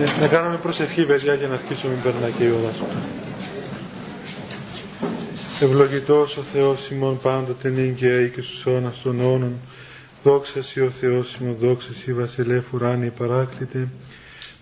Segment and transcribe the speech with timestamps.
[0.00, 2.86] Ε, να κάνουμε προσευχή παιδιά για να αρχίσουμε περνά και η ώρα σου.
[5.60, 9.52] Ευλογητός ο Θεός ημών πάντοτε νύγκαια και στους αιώνας των αιώνων.
[10.22, 13.88] Δόξα Σύ ο Θεός ημών, δόξα Σύ βασιλεύ ουράνιε παράκλητε.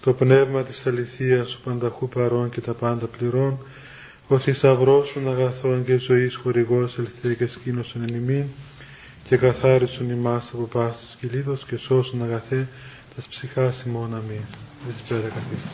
[0.00, 3.58] Το πνεύμα της αληθείας ο πανταχού παρών και τα πάντα πληρών.
[4.28, 8.44] Ο θησαυρός σου αγαθών και ζωής χορηγός ελθέ και σκήνωσον εν ημίν
[9.28, 12.68] και καθάρισον ημάς από πάσης κυλίδος και σώσον αγαθέ
[13.14, 14.44] τας ψυχάς ημών αμήν.
[14.86, 15.68] Δεσπέρα καθίστε.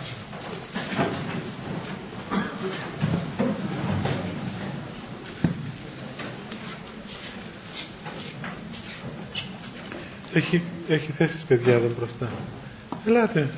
[10.35, 12.29] Έχει, έχει θέσεις παιδιά εδώ μπροστά.
[13.07, 13.51] Ελάτε.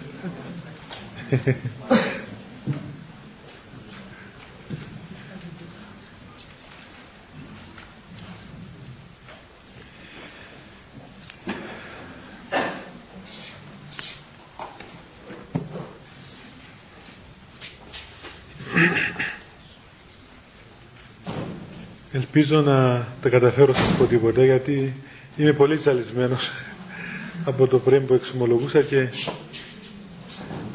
[22.35, 24.95] Ελπίζω να τα καταφέρω σας πω τίποτα γιατί
[25.37, 26.51] είμαι πολύ ζαλισμένος
[27.51, 29.09] από το πριν που εξομολογούσα και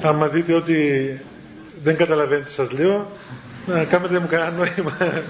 [0.01, 1.19] άμα δείτε ότι
[1.83, 3.11] δεν καταλαβαίνετε τι σας λέω
[3.67, 4.97] να κάνετε μου κανένα νόημα.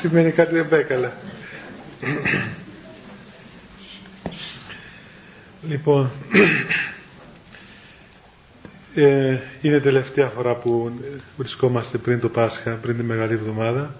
[0.00, 1.12] Σημαίνει κάτι δεν πάει καλά.
[5.68, 6.10] Λοιπόν
[8.94, 10.92] ε, είναι τελευταία φορά που
[11.36, 13.94] βρισκόμαστε πριν το Πάσχα, πριν τη Μεγάλη Εβδομάδα.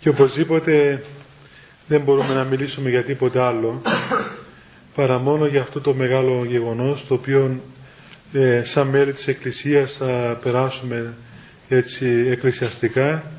[0.00, 1.02] Και οπωσδήποτε
[1.88, 3.82] δεν μπορούμε να μιλήσουμε για τίποτα άλλο
[4.94, 7.60] παρά μόνο για αυτό το μεγάλο γεγονός το οποίο
[8.32, 11.14] ε, σαν μέλη της Εκκλησίας θα περάσουμε
[11.68, 13.30] έτσι εκκλησιαστικά.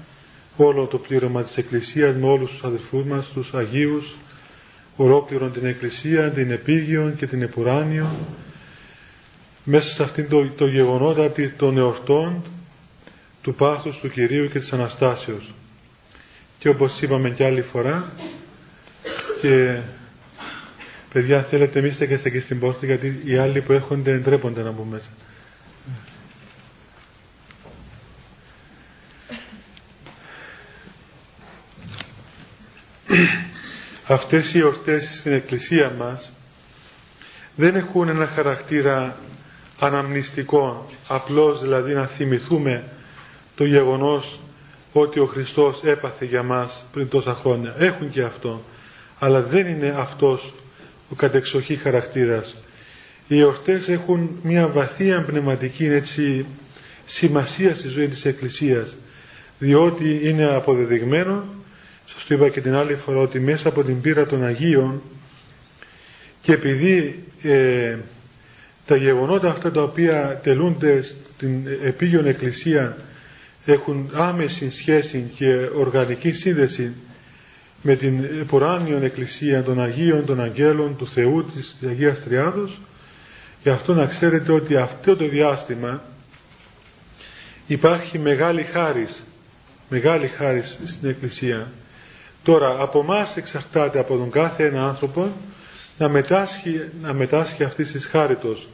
[0.58, 4.16] Όλο το πλήρωμα της Εκκλησίας με όλους τους αδελφούς μας, τους Αγίους
[4.96, 8.08] ολόκληρον την Εκκλησία, την Επίγειον και την Επουράνιο
[9.72, 12.44] μέσα σε αυτήν το, το γεγονότα των εορτών
[13.42, 15.54] του πάθους του Κυρίου και της Αναστάσεως.
[16.60, 18.12] Και όπως είπαμε και άλλη φορά
[19.42, 19.78] και
[21.14, 24.88] παιδιά θέλετε εμείς και και στην πόρτα γιατί οι άλλοι που έρχονται ντρέπονται να μπουν
[24.88, 25.10] μέσα.
[34.08, 36.32] Αυτές οι εορτές στην Εκκλησία μας
[37.56, 39.18] δεν έχουν ένα χαρακτήρα
[39.80, 42.84] αναμνηστικό, απλώς δηλαδή να θυμηθούμε
[43.56, 44.40] το γεγονός
[44.94, 47.76] ότι ο Χριστός έπαθε για μας πριν τόσα χρόνια.
[47.78, 48.64] Έχουν και αυτό,
[49.20, 50.54] αλλά δεν είναι αυτός
[51.12, 52.56] ο κατεξοχή χαρακτήρας.
[53.28, 56.46] Οι εορτές έχουν μια βαθία πνευματική έτσι,
[57.06, 58.96] σημασία στη ζωή της Εκκλησίας,
[59.60, 61.44] διότι είναι αποδεδειγμένο,
[62.14, 65.02] σας το είπα και την άλλη φορά, ότι μέσα από την πείρα των Αγίων
[66.42, 67.98] και επειδή ε,
[68.90, 72.98] τα γεγονότα αυτά τα οποία τελούνται στην επίγειον εκκλησία
[73.66, 76.94] έχουν άμεση σχέση και οργανική σύνδεση
[77.82, 82.80] με την εποράνιον εκκλησία των Αγίων, των Αγγέλων, του Θεού, της Αγίας Τριάδος.
[83.64, 86.04] Γι' αυτό να ξέρετε ότι αυτό το διάστημα
[87.68, 89.24] υπάρχει μεγάλη χάρις
[89.90, 91.72] μεγάλη χάρις στην Εκκλησία.
[92.44, 95.32] Τώρα από εμάς εξαρτάται από τον κάθε ένα άνθρωπο
[95.98, 98.68] να μετάσχει, να μετάσχει αυτής της χάριτος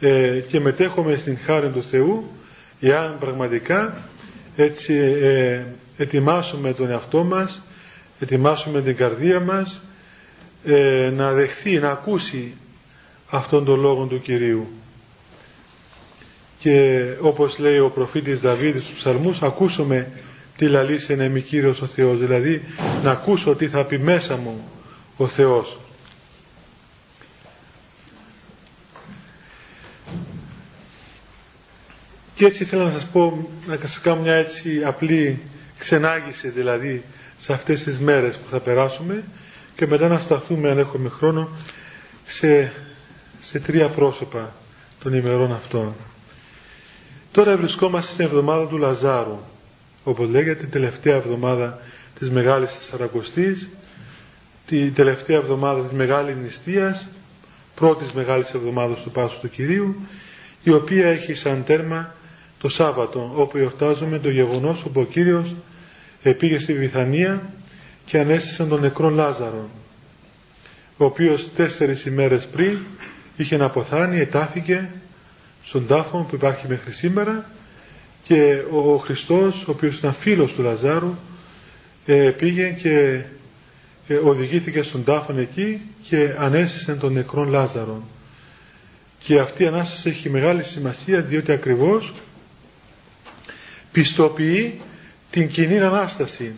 [0.00, 2.30] ε, και μετέχουμε στην χάρη του Θεού
[2.80, 4.08] εάν πραγματικά
[4.56, 5.60] έτσι ε,
[5.96, 7.62] ετοιμάσουμε τον εαυτό μας
[8.20, 9.80] ετοιμάσουμε την καρδία μας
[10.64, 12.54] ε, να δεχθεί, να ακούσει
[13.30, 14.66] αυτόν τον λόγο του Κυρίου.
[16.58, 20.10] Και όπως λέει ο προφήτης Δαβίδ στους ψαλμούς ακούσουμε
[20.56, 22.62] τι λαλήσει να είμαι Κύριος ο Θεός δηλαδή
[23.02, 24.68] να ακούσω τι θα πει μέσα μου
[25.16, 25.78] ο Θεός
[32.44, 35.40] Και έτσι ήθελα να σας πω, να σας κάνω μια έτσι απλή
[35.78, 37.02] ξενάγηση δηλαδή
[37.38, 39.22] σε αυτές τις μέρες που θα περάσουμε
[39.76, 41.48] και μετά να σταθούμε αν έχουμε χρόνο
[42.24, 42.72] σε,
[43.40, 44.52] σε τρία πρόσωπα
[45.02, 45.94] των ημερών αυτών.
[47.32, 49.38] Τώρα βρισκόμαστε στην εβδομάδα του Λαζάρου,
[50.04, 51.80] όπως λέγεται, την τελευταία εβδομάδα
[52.18, 53.68] της Μεγάλης Σαρακοστής,
[54.66, 57.08] τη τελευταία εβδομάδα της Μεγάλης Νηστείας,
[57.74, 59.96] πρώτης Μεγάλης Εβδομάδας του Πάσου του Κυρίου,
[60.62, 62.14] η οποία έχει σαν τέρμα
[62.64, 65.54] το Σάββατο όπου εορτάζουμε το γεγονός όπου ο Κύριος
[66.38, 67.42] πήγε στη Βιθανία
[68.06, 69.68] και ανέστησε τον νεκρό Λάζαρο
[70.96, 72.78] ο οποίος τέσσερις ημέρες πριν
[73.36, 74.88] είχε να αποθάνει, ετάφηκε
[75.64, 77.50] στον τάφο που υπάρχει μέχρι σήμερα
[78.22, 81.14] και ο Χριστός ο οποίος ήταν φίλος του Λαζάρου
[82.06, 83.20] ε, πήγε και
[84.08, 88.02] ε, οδηγήθηκε στον τάφον εκεί και ανέστησε τον νεκρόν Λάζαρον.
[89.18, 92.12] Και αυτή η Ανάσταση έχει μεγάλη σημασία διότι ακριβώς
[93.94, 94.80] πιστοποιεί
[95.30, 96.54] την κοινή Ανάσταση.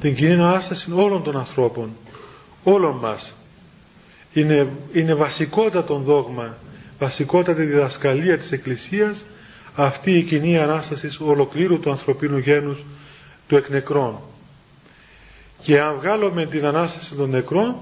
[0.00, 1.96] Την κοινή Ανάσταση όλων των ανθρώπων,
[2.62, 3.32] όλων μας.
[4.32, 6.56] Είναι, είναι βασικότατο δόγμα,
[6.98, 9.16] βασικότατη διδασκαλία της Εκκλησίας
[9.74, 12.78] αυτή η κοινή Ανάσταση ολοκλήρου του ανθρωπίνου γένους
[13.48, 14.20] του εκνεκρών.
[15.62, 17.76] Και αν βγάλουμε την Ανάσταση των νεκρών,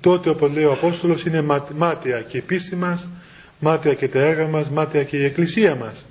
[0.00, 1.42] τότε όπως λέει ο Απόστολος είναι
[1.76, 3.08] μάτια και η πίστη μας,
[3.60, 6.04] μάτια και τα έργα μας, μάτια και η Εκκλησία μας.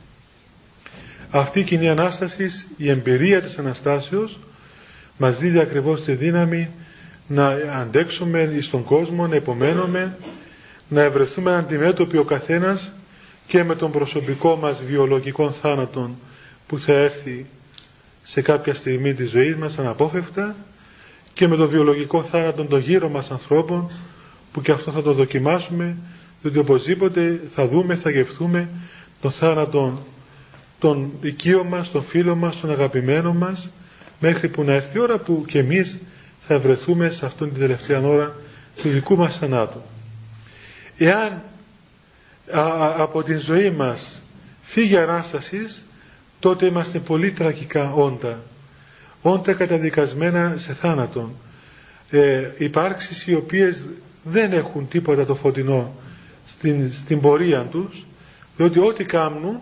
[1.37, 4.39] Αυτή η κοινή Ανάστασης, η εμπειρία της Αναστάσεως,
[5.17, 6.69] μας δίδει ακριβώς τη δύναμη
[7.27, 7.47] να
[7.81, 10.17] αντέξουμε στον κόσμο, να υπομένουμε,
[10.89, 12.91] να ευρεθούμε αντιμέτωποι ο καθένας
[13.47, 16.15] και με τον προσωπικό μας βιολογικό θάνατο
[16.67, 17.45] που θα έρθει
[18.23, 20.55] σε κάποια στιγμή της ζωής μας αναπόφευκτα
[21.33, 23.91] και με τον βιολογικό θάνατο των γύρω μας ανθρώπων
[24.51, 25.95] που και αυτό θα το δοκιμάσουμε
[26.41, 28.69] διότι οπωσδήποτε θα δούμε, θα γευθούμε
[29.21, 30.05] τον θάνατο
[30.85, 33.69] των οικείων μας, των φίλων μας, των αγαπημένων μας
[34.19, 35.97] μέχρι που να έρθει η ώρα που και εμείς
[36.47, 38.35] θα βρεθούμε σε αυτόν την τελευταία ώρα
[38.81, 39.81] του δικού μας θανάτου.
[40.97, 41.41] Εάν
[42.97, 44.19] από την ζωή μας
[44.61, 45.85] φύγει Ανάστασης
[46.39, 48.39] τότε είμαστε πολύ τραγικά όντα
[49.21, 51.31] όντα καταδικασμένα σε θάνατον
[52.09, 53.89] ε, υπάρξεις οι οποίες
[54.23, 55.93] δεν έχουν τίποτα το φωτεινό
[56.47, 58.05] στην, στην πορεία τους
[58.57, 59.59] διότι ό,τι κάνουν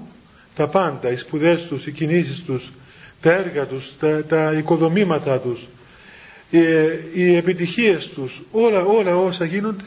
[0.55, 2.71] τα πάντα, οι σπουδές τους, οι κινήσεις τους
[3.21, 5.59] τα έργα τους, τα, τα οικοδομήματα τους
[6.51, 9.83] ε, οι επιτυχίες τους όλα, όλα όσα γίνονται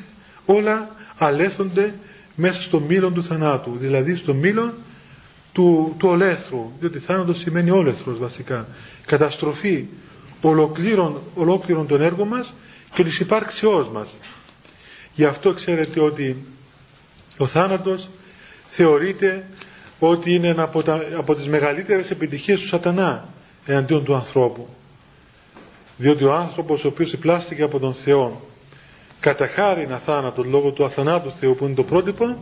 [0.47, 1.95] όλα αλέθονται
[2.35, 4.73] μέσα στο μήλον του θανάτου δηλαδή στο μήλον
[5.53, 8.67] του, του ολέθρου διότι θάνατος σημαίνει όλεθρος βασικά.
[9.07, 9.87] Καταστροφή
[10.41, 12.55] ολοκλήρων, ολόκληρων των έργων μας
[12.95, 14.09] και της υπάρξεώς μας.
[15.15, 16.37] Γι' αυτό ξέρετε ότι
[17.37, 18.09] ο θάνατος
[18.65, 19.45] θεωρείται
[19.99, 23.29] ότι είναι ένα από, τα, από τις μεγαλύτερες επιτυχίες του σατανά
[23.67, 24.69] εναντίον του ανθρώπου
[25.97, 28.41] διότι ο άνθρωπος ο οποίος πλάστηκε από τον Θεό
[29.21, 32.39] κατά χάρη αθάνατο λόγω του αθανάτου Θεού που είναι το πρότυπο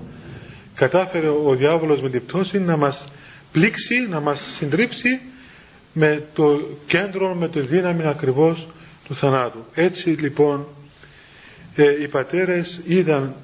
[0.75, 3.09] κατάφερε ο διάβολος με την πτώση να μας
[3.53, 5.21] πλήξει, να μας συντρίψει
[5.93, 8.69] με το κέντρο, με το δύναμη ακριβώς
[9.05, 9.65] του θανάτου.
[9.75, 10.67] Έτσι λοιπόν
[11.75, 13.35] ε, οι πατέρες είδαν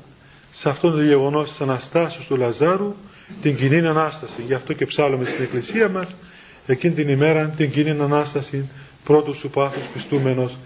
[0.53, 2.95] σε αυτό το γεγονός της Αναστάσεως του Λαζάρου
[3.43, 4.43] την κοινή Ανάσταση.
[4.47, 6.15] Γι' αυτό και ψάλουμε στην Εκκλησία μας
[6.67, 8.69] εκείνη την ημέρα την κοινή Ανάσταση
[9.05, 10.57] πρώτου σου πάθους πιστούμενος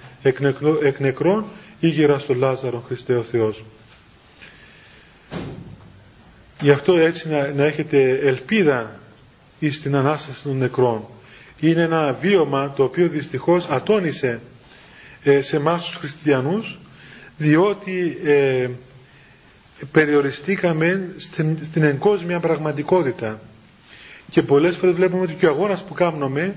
[0.83, 1.45] εκ νεκρών
[1.81, 3.65] ήγερα στον Λάζαρο Χριστέ ο Θεός.
[6.61, 8.99] Γι' αυτό έτσι να, να έχετε ελπίδα
[9.71, 11.05] στην Ανάσταση των νεκρών.
[11.61, 14.41] Είναι ένα βίωμα το οποίο δυστυχώς ατόνισε
[15.25, 16.79] ε, σε εμάς τους χριστιανούς
[17.37, 18.69] διότι ε,
[19.93, 23.41] περιοριστήκαμε στην, στην εγκόσμια πραγματικότητα
[24.31, 26.55] και πολλές φορές βλέπουμε ότι και ο αγώνας που κάνουμε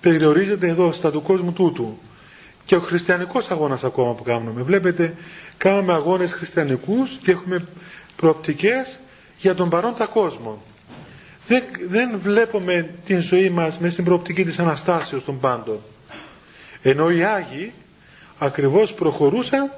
[0.00, 1.98] περιορίζεται εδώ στα του κόσμου τούτου
[2.64, 4.62] και ο χριστιανικός αγώνας ακόμα που κάνουμε.
[4.62, 5.14] Βλέπετε,
[5.58, 7.64] κάνουμε αγώνες χριστιανικούς και έχουμε
[8.16, 8.98] προοπτικές
[9.40, 10.62] για τον παρόντα κόσμο.
[11.46, 15.78] Δεν, δεν βλέπουμε την ζωή μας με στην προοπτική της Αναστάσεως των πάντων.
[16.82, 17.72] Ενώ οι Άγιοι
[18.38, 19.70] ακριβώς προχωρούσαν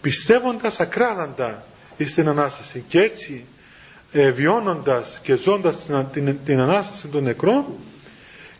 [0.00, 1.64] πιστεύοντας ακράδαντα
[2.08, 2.84] στην Ανάσταση.
[2.88, 3.44] Και έτσι
[4.12, 7.64] ε, βιώνοντας και ζώντας την, την, την Ανάσταση των νεκρών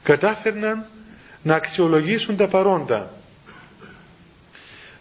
[0.02, 0.86] κατάφερναν
[1.42, 3.10] να αξιολογήσουν τα παρόντα.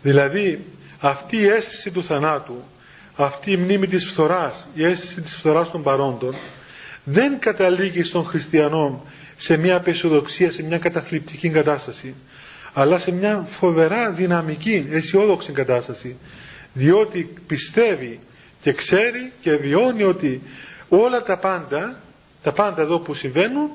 [0.01, 0.65] Δηλαδή
[0.99, 2.63] αυτή η αίσθηση του θανάτου,
[3.15, 6.35] αυτή η μνήμη της φθοράς, η αίσθηση της φθοράς των παρόντων
[7.03, 9.05] δεν καταλήγει στον χριστιανό
[9.37, 12.13] σε μια απεσιοδοξία, σε μια καταθλιπτική κατάσταση
[12.73, 16.15] αλλά σε μια φοβερά δυναμική, αισιόδοξη κατάσταση
[16.73, 18.19] διότι πιστεύει
[18.61, 20.41] και ξέρει και βιώνει ότι
[20.89, 21.99] όλα τα πάντα
[22.43, 23.69] τα πάντα εδώ που συμβαίνουν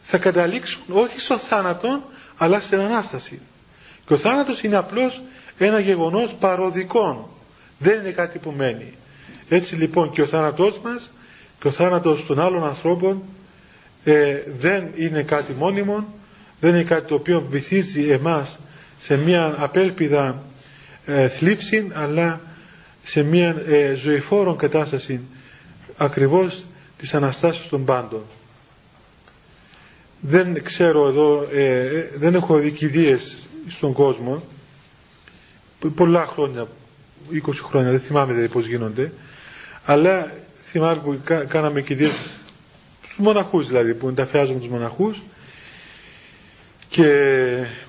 [0.00, 2.02] θα καταλήξουν όχι στον θάνατο
[2.36, 3.40] αλλά στην Ανάσταση.
[4.06, 5.20] Και ο θάνατος είναι απλώς
[5.58, 7.26] ένα γεγονός παροδικών.
[7.78, 8.92] Δεν είναι κάτι που μένει.
[9.48, 11.10] Έτσι λοιπόν και ο θάνατός μας
[11.60, 13.22] και ο θάνατος των άλλων ανθρώπων
[14.04, 16.06] ε, δεν είναι κάτι μόνιμο
[16.60, 18.58] δεν είναι κάτι το οποίο βυθίζει εμάς
[19.00, 20.42] σε μια απέλπιδα
[21.06, 22.40] ε, θλίψη αλλά
[23.08, 25.20] σε μια ε, ζωηφόρον κατάσταση
[25.96, 26.64] ακριβώς
[26.98, 28.22] της Αναστάσεως των πάντων.
[30.20, 33.18] Δεν ξέρω εδώ ε, ε, δεν έχω δει
[33.68, 34.42] στον κόσμο.
[35.94, 36.66] Πολλά χρόνια
[37.32, 39.12] 20 χρόνια δεν θυμάμαι δηλαδή πως γίνονται.
[39.84, 42.12] Αλλά θυμάμαι που κάναμε κηδείες
[43.04, 45.22] στους μοναχούς δηλαδή που ενταφιάζουμε τους μοναχούς.
[46.88, 47.12] Και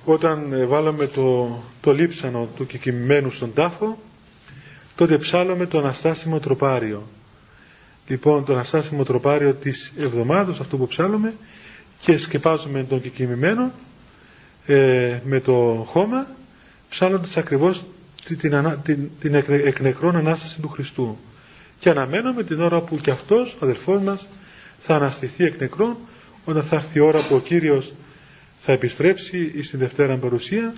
[0.04, 3.98] όταν βάλαμε το, το λείψανο του κεκοιμημένου στον τάφο
[5.00, 7.06] τότε ψάλαμε το Αναστάσιμο τροπάριο.
[8.06, 11.34] Λοιπόν το Αναστάσιμο τροπάριο της εβδομάδος αυτό που ψάλουμε
[12.00, 13.72] και σκεπάζουμε τον κεκοιμημένο
[14.66, 16.26] ε, με το χώμα
[16.90, 17.82] ψάλλοντας ακριβώς
[18.26, 18.38] την,
[18.82, 21.18] την, την εκνεκρόν Ανάσταση του Χριστού.
[21.78, 24.28] Και αναμένουμε την ώρα που και αυτός ο αδελφός μας
[24.80, 25.96] θα αναστηθεί εκ νεκρών
[26.44, 27.92] όταν θα έρθει η ώρα που ο Κύριος
[28.60, 30.74] θα επιστρέψει στην Δευτέρα παρουσία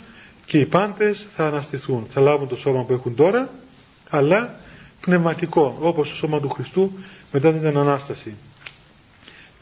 [0.47, 3.51] και οι πάντες θα αναστηθούν θα λάβουν το σώμα που έχουν τώρα
[4.15, 4.55] αλλά
[5.01, 6.93] πνευματικό όπως το σώμα του Χριστού
[7.33, 8.35] μετά την Ανάσταση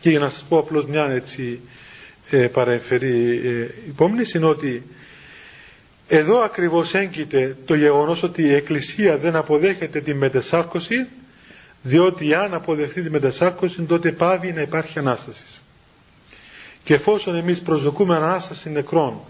[0.01, 1.61] και για να σας πω απλώς μια έτσι
[2.31, 4.83] ε, παρεμφερή ε, υπόμνηση είναι ότι
[6.09, 11.07] εδώ ακριβώς έγκυται το γεγονός ότι η Εκκλησία δεν αποδέχεται τη μετεσάρκωση
[11.83, 15.45] διότι αν αποδεχθεί τη μετεσάρκωση τότε πάβει να υπάρχει Ανάσταση.
[16.85, 19.21] Και εφόσον εμείς προσδοκούμε Ανάσταση νεκρών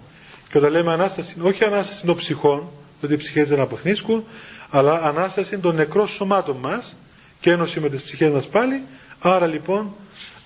[0.50, 2.68] και όταν λέμε Ανάσταση, όχι Ανάσταση των ψυχών,
[3.00, 4.24] διότι οι ψυχές δεν αποθνίσκουν,
[4.70, 6.96] αλλά Ανάσταση των νεκρών σωμάτων μας
[7.40, 8.82] και ένωση με τις ψυχές μας πάλι,
[9.20, 9.94] άρα λοιπόν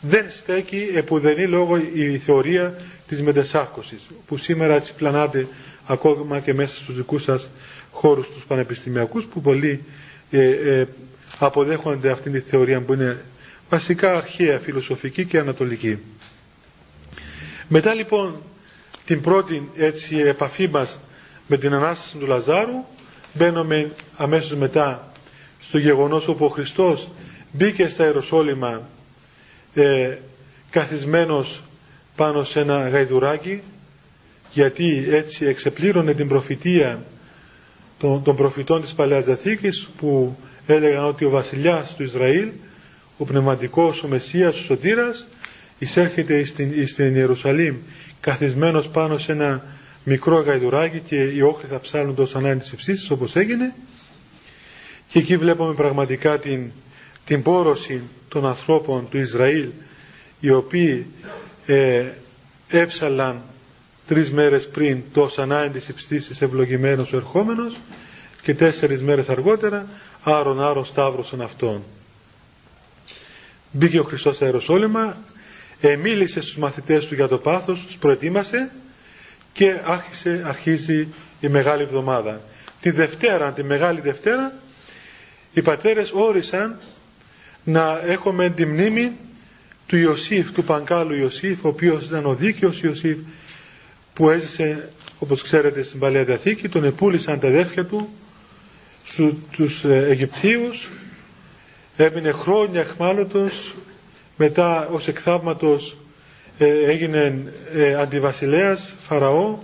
[0.01, 2.75] δεν στέκει επουδενή λόγω η θεωρία
[3.09, 5.47] της μετεσάρκωσης που σήμερα έτσι πλανάται
[5.87, 7.49] ακόμα και μέσα στους δικούς σας
[7.91, 9.85] χώρους τους πανεπιστημιακούς που πολλοί
[10.31, 10.87] ε, ε,
[11.39, 13.25] αποδέχονται αυτήν τη θεωρία που είναι
[13.71, 15.99] βασικά αρχαία φιλοσοφική και ανατολική.
[17.69, 18.37] Μετά λοιπόν
[19.07, 20.99] την πρώτη έτσι επαφή μας
[21.47, 22.85] με την Ανάσταση του Λαζάρου
[23.35, 25.13] μπαίνουμε αμέσως μετά
[25.63, 27.09] στο γεγονός όπου ο Χριστός
[27.53, 28.81] μπήκε στα Ιεροσόλυμα
[29.75, 30.17] ε,
[30.71, 31.63] καθισμένος
[32.17, 33.63] πάνω σε ένα γαϊδουράκι
[34.51, 37.03] γιατί έτσι εξεπλήρωνε την προφητεία
[37.99, 40.37] των, των προφητών της Παλαιάς Διαθήκης που
[40.67, 42.49] έλεγαν ότι ο βασιλιάς του Ισραήλ
[43.19, 45.27] ο πνευματικός, ο Μεσσίας, ο Σωτήρας
[45.79, 47.77] εισέρχεται στην, στην Ιερουσαλήμ
[48.21, 49.65] καθισμένος πάνω σε ένα
[50.05, 53.75] μικρό γαϊδουράκι και οι όχλοι θα ψάλουν τόσο ανάγκη της υψίσης όπως έγινε
[55.09, 56.71] και εκεί βλέπουμε πραγματικά την,
[57.25, 59.69] την πόρωση των ανθρώπων του Ισραήλ
[60.41, 61.07] οι οποίοι
[61.67, 62.05] ε,
[62.69, 63.43] έψαλαν
[64.07, 67.77] τρεις μέρες πριν το ανάγκη της υψίστης ευλογημένος ο ερχόμενος
[68.43, 69.87] και τέσσερις μέρες αργότερα
[70.23, 71.83] άρον άρον σταύρωσαν αυτόν.
[73.73, 75.17] Μπήκε ο Χριστός στα Ιεροσόλυμα,
[76.03, 78.71] μίλησε στους μαθητές του για το πάθος, τους προετοίμασε
[79.55, 81.09] και άρχισε, αρχίζει
[81.41, 82.41] η Μεγάλη Εβδομάδα.
[82.81, 84.53] Τη Δευτέρα, τη Μεγάλη Δευτέρα,
[85.53, 86.79] οι πατέρες όρισαν
[87.65, 89.13] να έχουμε τη μνήμη
[89.87, 93.19] του Ιωσήφ, του Παγκάλου Ιωσήφ, ο οποίος ήταν ο δίκαιος Ιωσήφ,
[94.15, 98.09] που έζησε, όπως ξέρετε, στην Παλαιά Διαθήκη, τον επούλησαν τα αδέρφια του,
[99.05, 100.89] στους ε, Αιγυπτίους,
[101.97, 103.75] έμεινε χρόνια εχμάλωτος,
[104.37, 106.04] μετά ως εκθαύματος ε,
[106.59, 109.59] έγινε ε, αντιβασιλέας, φαραώ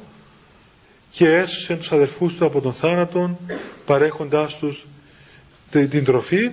[1.10, 3.38] και έσωσε τους αδερφούς του από τον θάνατον
[3.84, 4.86] παρέχοντάς τους
[5.70, 6.50] την τροφή.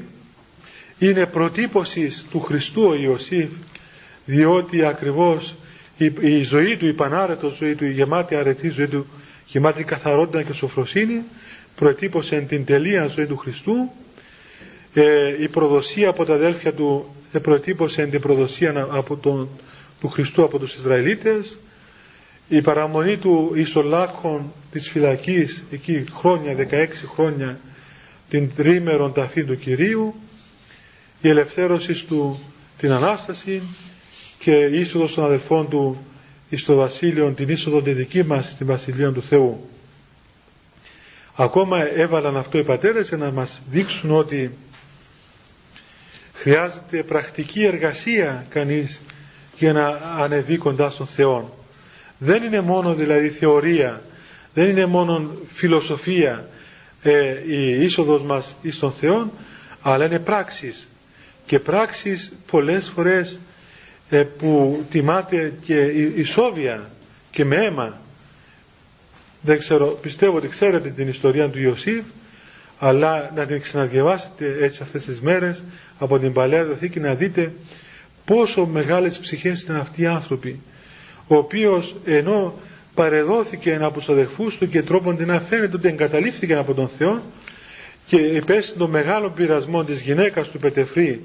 [0.99, 3.49] Είναι προτύπωσης του Χριστού ο Ιωσήφ
[4.25, 5.55] διότι ακριβώς
[6.21, 9.07] η, ζωή του, η πανάρετος ζωή του, η γεμάτη αρετή ζωή του,
[9.45, 11.21] γεμάτη καθαρότητα και σοφροσύνη
[11.75, 13.91] προτύπωσε την τελεία ζωή του Χριστού.
[14.93, 19.49] Ε, η προδοσία από τα αδέλφια του ε, προτύπωσε την προδοσία από τον,
[19.99, 21.57] του Χριστού από τους Ισραηλίτες
[22.49, 27.59] η παραμονή του ισολάκων της φυλακής εκεί χρόνια, 16 χρόνια
[28.29, 30.15] την τρίμερον ταφή του Κυρίου
[31.21, 32.39] η ελευθέρωση του
[32.77, 33.61] την Ανάσταση
[34.39, 35.97] και η είσοδος των αδελφών του
[36.49, 39.69] εις το βασίλειο, την είσοδο τη δική μας στην Βασιλεία του Θεού.
[41.35, 44.57] Ακόμα έβαλαν αυτό οι πατέρες για να μας δείξουν ότι
[46.33, 49.01] χρειάζεται πρακτική εργασία κανείς
[49.57, 49.87] για να
[50.17, 51.57] ανεβεί κοντά στον Θεό.
[52.17, 54.01] Δεν είναι μόνο δηλαδή θεωρία,
[54.53, 56.47] δεν είναι μόνο φιλοσοφία
[57.03, 59.31] ε, η είσοδος μας εις τον Θεό,
[59.81, 60.87] αλλά είναι πράξεις.
[61.45, 63.39] Και πράξεις πολλές φορές
[64.09, 65.75] ε, που τιμάται και
[66.15, 66.89] ισόβια
[67.31, 67.97] και με αίμα.
[69.41, 72.03] Δεν ξέρω, πιστεύω ότι ξέρετε την ιστορία του Ιωσήφ,
[72.79, 75.63] αλλά να την ξαναδιαβάσετε έτσι αυτές τις μέρες
[75.99, 77.51] από την Παλαιά Διαθήκη να δείτε
[78.27, 80.59] πόσο μεγάλες ψυχές ήταν αυτοί οι άνθρωποι
[81.27, 82.59] ο οποίος ενώ
[82.93, 87.21] παρεδόθηκε από τους αδερφούς του και τρόπον να φαίνεται ότι εγκαταλείφθηκε από τον Θεό
[88.05, 91.21] και υπέστη τον μεγάλο πειρασμό της γυναίκας του Πετεφρή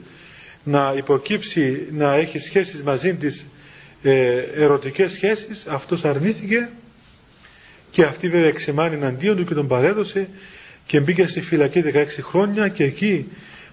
[0.64, 3.46] να υποκύψει να έχει σχέσεις μαζί της
[4.02, 6.68] ε, ερωτικές σχέσεις αυτός αρνήθηκε
[7.90, 10.28] και αυτή βέβαια εξεμάνει εναντίον του και τον παρέδωσε
[10.86, 13.26] και μπήκε στη φυλακή 16 χρόνια και εκεί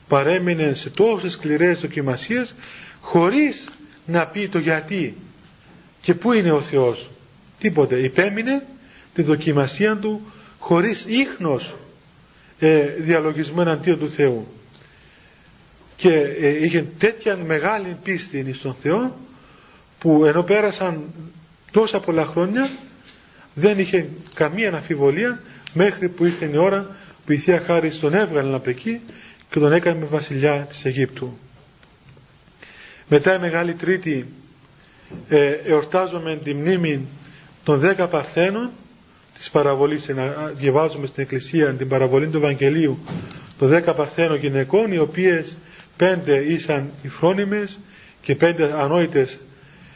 [0.07, 2.55] παρέμεινε σε τόσες σκληρές δοκιμασίες
[3.01, 3.70] χωρίς
[4.06, 5.15] να πει το γιατί.
[6.01, 7.10] Και πού είναι ο Θεός;
[7.60, 8.00] Τίποτε.
[8.00, 8.65] Υπέμεινε
[9.13, 11.75] τη δοκιμασία του χωρίς ίχνος
[12.60, 14.48] ε, διαλογισμό εναντίον του Θεού.
[15.96, 19.18] Και ε, είχε τέτοια μεγάλη πίστη στον Θεό
[20.00, 21.03] που ενώ πέρασαν
[21.72, 22.70] τόσα πολλά χρόνια
[23.53, 25.41] δεν είχε καμία αμφιβολία
[25.74, 29.01] μέχρι που ήρθε η ώρα που η Θεία Χάρη τον έβγαλε από εκεί
[29.50, 31.38] και τον έκανε βασιλιά της Αιγύπτου.
[33.12, 34.25] Μετά η Μεγάλη Τρίτη
[35.30, 37.08] ε, εορτάζουμε τη μνήμη
[37.63, 38.70] των δέκα Παρθένων
[39.38, 40.10] της παραβολής,
[40.54, 43.00] διαβάζουμε στην Εκκλησία την παραβολή του Ευαγγελίου
[43.58, 45.58] των δέκα Παρθένων γυναικών οι οποίες
[45.98, 47.80] πέντε ήσαν οι φρόνιμες
[48.22, 49.38] και πέντε ανόητες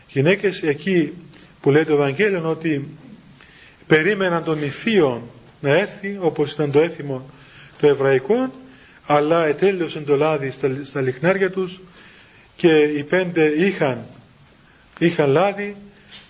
[0.08, 0.62] γυναίκες.
[0.64, 1.14] Εκεί
[1.62, 2.88] που λέει το Ευαγγέλιο ότι
[3.88, 5.22] περίμεναν τον Ιφίον
[5.62, 7.30] να έρθει όπως ήταν το έθιμο
[7.80, 8.50] το εβραϊκό
[9.06, 11.80] αλλά ετέλειωσαν το λάδι στα, στα λιχνάρια τους
[12.56, 14.06] και οι πέντε είχαν,
[15.00, 15.76] είχαν λάδι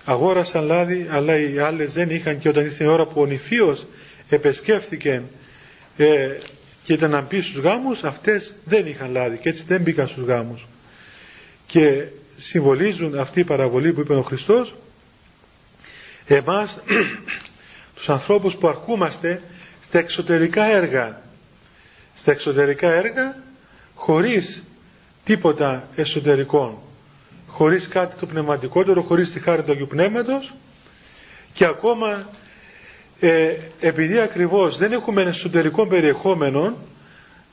[0.06, 2.39] αγόρασαν λάδι αλλά οι άλλες δεν είχαν.
[2.39, 3.86] Και όταν ήρθε η ώρα που ο νηφίος
[4.30, 5.22] επεσκέφθηκε
[5.98, 6.30] ε,
[6.84, 10.25] και ήταν να μπει στους γάμους αυτές δεν είχαν λάδι και έτσι δεν μπήκαν στους
[10.25, 10.68] γάμους.
[11.65, 12.03] Και
[12.39, 14.75] συμβολίζουν αυτή η παραβολή που είπε ο Χριστός
[16.27, 16.80] εμάς
[17.96, 19.42] τους ανθρώπους που αρκούμαστε
[19.84, 21.22] στα εξωτερικά έργα.
[22.15, 23.44] Στα εξωτερικά έργα
[23.96, 24.63] χωρίς
[25.24, 26.84] τίποτα εσωτερικό
[27.48, 30.53] χωρίς κάτι το πνευματικότερο χωρίς τη χάρη του Αγίου Πνεύματος.
[31.53, 32.30] Και ακόμα
[33.20, 36.77] ε, επειδή ακριβώς δεν έχουμε εσωτερικό περιεχόμενο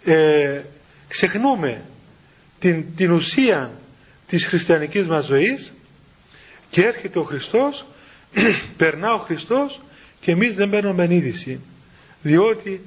[0.05, 0.61] ε,
[1.09, 1.83] ξεχνούμε
[2.59, 3.73] την, την ουσία
[4.27, 5.73] της χριστιανικής μας ζωής
[6.71, 7.87] και έρχεται ο Χριστός
[8.77, 9.81] περνά ο Χριστός
[10.21, 11.61] και εμείς δεν παίρνουμε είδηση.
[12.23, 12.81] Διότι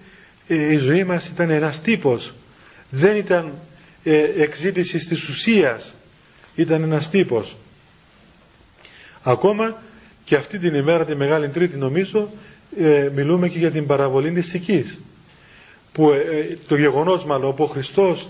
[0.48, 2.34] ε, η ζωή μας ήταν ένας τύπος.
[2.90, 3.54] Δεν ήταν
[4.04, 5.94] ε, εξήτηση της ουσίας
[6.56, 7.56] ήταν ένας τύπος.
[9.24, 9.82] Ακόμα
[10.24, 12.30] και αυτή την ημέρα τη Μεγάλη Τρίτη νομίζω
[12.78, 15.00] ε, μιλούμε και για την παραβολή της Σικής
[15.92, 18.28] που ε, ε, το γεγονός μάλλον όπου ο Χριστός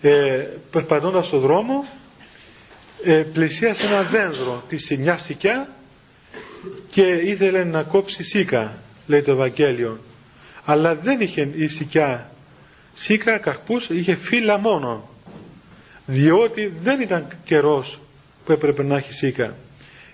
[0.00, 1.84] ε, περπατώντας στον δρόμο
[3.04, 5.68] ε, πλησίασε ένα δένδρο τη μια σικιά
[6.90, 10.00] και ήθελε να κόψει σίκα λέει το Ευαγγέλιο.
[10.64, 12.30] Αλλά δεν είχε η σικιά
[12.94, 15.08] σίκα καρπούς είχε φύλλα μόνο.
[16.06, 17.98] Διότι δεν ήταν καιρός
[18.44, 19.54] που έπρεπε να έχει σίκα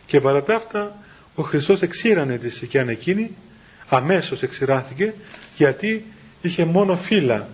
[0.06, 0.96] και παρά τα αυτά
[1.34, 3.30] ο Χριστός εξήρανε τη σικιά εκείνη
[3.88, 5.14] αμέσως εξηράθηκε
[5.56, 6.04] γιατί
[6.42, 7.48] είχε μόνο φύλλα.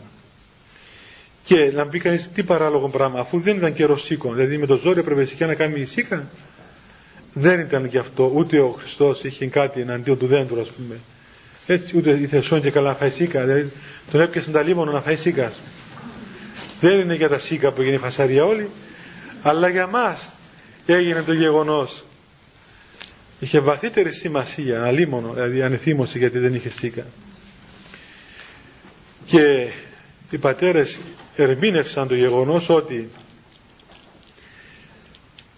[1.45, 4.77] Και να πει κανείς τι παράλογο πράγμα αφού δεν ήταν καιρός σίκο δηλαδή με το
[4.77, 6.29] ζόρι έπρεπε η σικιά να κάνει η σίκα
[7.33, 10.99] δεν ήταν γι' αυτό ούτε ο Χριστός είχε κάτι εναντίον του δέντρου ας πούμε
[11.66, 13.70] έτσι ούτε η Θεσόν και καλά να φάει σίκα δηλαδή
[14.11, 15.61] τον έπιασε τα λίμωνα να φάει σίκας.
[16.81, 18.70] Δεν είναι για τα σίκα που έγινε η φασαρία όλη
[19.42, 20.31] αλλά για μας
[20.87, 22.05] έγινε το γεγονός.
[23.40, 27.07] Είχε βαθύτερη σημασία αλίμονο δηλαδή ανεθύμωση γιατί δεν είχε σίκα.
[29.24, 29.68] Και
[30.31, 30.98] οι πατέρες
[31.37, 33.09] ερμήνευσαν το γεγονός ότι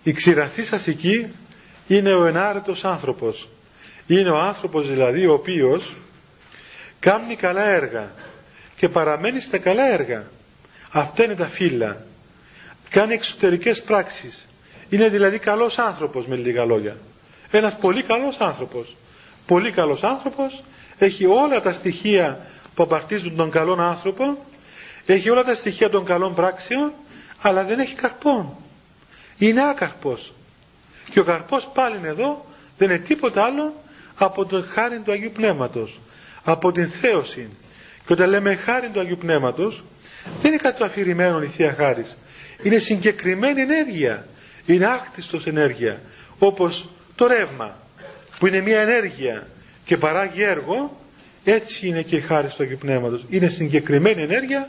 [0.03, 1.27] η ξηραθή σας εκεί
[1.89, 3.49] είναι ο ενάρετος άνθρωπος
[4.09, 5.95] είναι ο άνθρωπος δηλαδή ο οποίος
[7.01, 8.11] κάνει καλά έργα
[8.77, 10.25] και παραμένει στα καλά έργα.
[10.91, 12.05] Αυτά είναι τα φύλλα.
[12.91, 14.47] Κάνει εξωτερικές πράξεις.
[14.89, 16.97] Είναι δηλαδή καλός άνθρωπος με λίγα λόγια.
[17.51, 18.97] Ένας πολύ καλός άνθρωπος.
[19.47, 20.63] Πολύ καλός άνθρωπος.
[20.99, 24.47] Έχει όλα τα στοιχεία που απαρτίζουν τον καλόν άνθρωπο.
[25.07, 26.93] Έχει όλα τα στοιχεία των καλών πράξεων
[27.43, 28.57] αλλά δεν έχει καρπόν.
[29.39, 30.33] Είναι άκαρπος.
[31.11, 32.47] Και ο καρπός πάλι εδώ
[32.79, 33.75] δεν είναι τίποτα άλλο
[34.19, 36.01] από τον χάρη του Αγίου Πνεύματος
[36.45, 37.49] από την θέωση.
[38.07, 39.83] Και όταν λέμε χάρη του Αγίου Πνεύματος
[40.41, 42.17] δεν είναι κάτι το αφηρημένο η Θεία Χάρις
[42.63, 44.27] είναι συγκεκριμένη ενέργεια.
[44.67, 46.01] Είναι άκτιστος ενέργεια
[46.39, 47.77] όπως το ρεύμα
[48.39, 49.47] που είναι μια ενέργεια
[49.85, 50.97] και παράγει έργο.
[51.45, 53.25] Έτσι είναι και η χάρη του Αγίου Πνεύματος.
[53.29, 54.69] Είναι συγκεκριμένη ενέργεια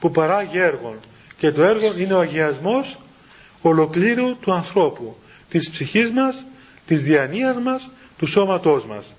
[0.00, 0.96] που παράγει έργο
[1.38, 2.98] και το έργο είναι ο αγιασμός
[3.62, 5.16] ολοκλήρου του ανθρώπου
[5.50, 6.44] της ψυχής μας,
[6.86, 9.12] της διανοίας μας, του σώματός μας.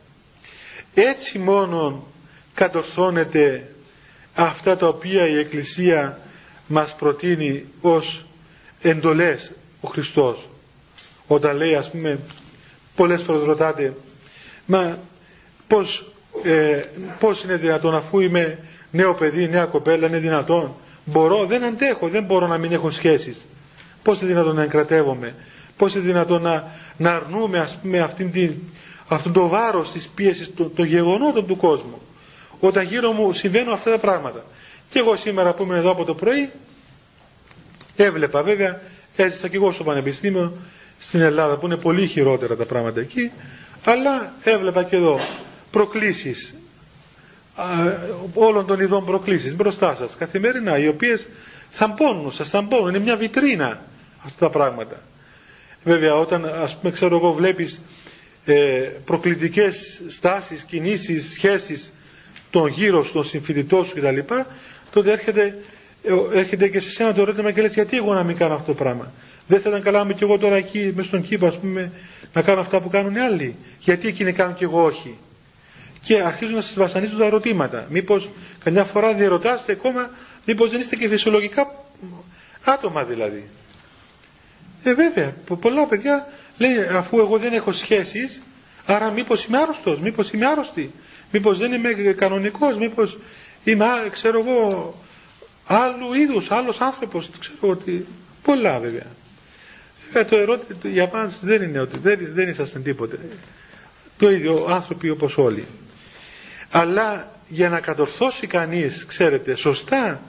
[0.93, 2.07] Έτσι μόνο
[2.53, 3.67] κατορθώνεται
[4.35, 6.19] αυτά τα οποία η Εκκλησία
[6.67, 8.25] μας προτείνει ως
[8.81, 10.47] εντολές ο Χριστός.
[11.27, 12.19] Όταν λέει ας πούμε
[12.95, 13.93] πολλές φορές ρωτάτε
[14.65, 14.97] μα
[15.67, 16.11] πως,
[16.43, 16.81] ε,
[17.19, 18.59] πως είναι δυνατόν αφού είμαι
[18.91, 23.37] νέο παιδί, νέα κοπέλα είναι δυνατόν; Μπορώ, δεν αντέχω, δεν μπορώ να μην έχω σχέσεις.
[24.03, 25.35] Πως είναι δυνατόν να εγκρατεύομαι;
[25.77, 28.53] Πως είναι δυνατόν να, να αρνούμε ας πούμε αυτήν την,
[29.15, 32.01] αυτόν το βάρος της πίεσης των, γεγονότων του κόσμου
[32.59, 34.43] όταν γύρω μου συμβαίνουν αυτά τα πράγματα
[34.89, 36.49] και εγώ σήμερα που είμαι εδώ από το πρωί
[37.95, 38.81] έβλεπα βέβαια
[39.15, 40.53] έζησα και εγώ στο πανεπιστήμιο
[40.99, 43.31] στην Ελλάδα που είναι πολύ χειρότερα τα πράγματα εκεί
[43.85, 45.19] Αλλά έβλεπα και εδώ
[45.71, 46.55] προκλήσεις
[48.33, 51.27] όλων των ειδών προκλήσεις μπροστά σας καθημερινά οι οποίες
[51.69, 53.81] σαν πόνουν, σας σαν πόνουν, είναι μια βιτρίνα
[54.25, 54.95] αυτά τα πράγματα.
[55.83, 58.00] Βέβαια όταν ας πούμε ξέρω εγώ βλέπεις ε,
[59.05, 61.93] προκλητικές στάσεις, κινήσεις, σχέσεις
[62.49, 64.19] των γύρω των συμφιλητών σου κτλ
[64.91, 65.57] τότε έρχεται,
[66.03, 68.65] ε, έρχεται και σε σένα το ερώτημα και λες γιατί εγώ να μην κάνω αυτό
[68.65, 69.11] το πράγμα;
[69.47, 71.91] Δεν θα ήταν καλά είμαι και εγώ τώρα εκεί μέσα στον κήπο ας πούμε
[72.33, 75.17] να κάνω αυτά που κάνουν οι άλλοι; Γιατί εκείνοι κάνουν και εγώ όχι;
[76.03, 77.87] Και αρχίζουν να σας βασανίζουν τα ερωτήματα.
[77.89, 78.29] Μήπως
[78.63, 80.09] καμιά φορά διερωτάστε ακόμα
[80.45, 81.75] μήπως δεν είστε και φυσιολογικά
[82.65, 83.49] άτομα δηλαδή.
[84.83, 86.27] Ε βέβαια πολλά παιδιά
[86.61, 88.41] λέει αφού εγώ δεν έχω σχέσεις
[88.85, 90.91] άρα μήπως είμαι άρρωστος, μήπως είμαι άρρωστη.
[91.31, 93.17] Μήπως δεν είμαι κανονικός, μήπως
[93.63, 94.95] είμαι ξέρω εγώ
[95.65, 98.05] άλλου είδους, άλλος άνθρωπος, ξέρω ότι
[98.43, 99.05] πολλά βέβαια.
[100.13, 103.19] Ε, το ερώτημα για μας δεν είναι ότι δεν, δεν ήσασταν τίποτε.
[104.17, 105.65] Το ίδιο άνθρωποι όπως όλοι.
[106.71, 110.21] Αλλά για να κατορθώσει κανείς, ξέρετε, σωστά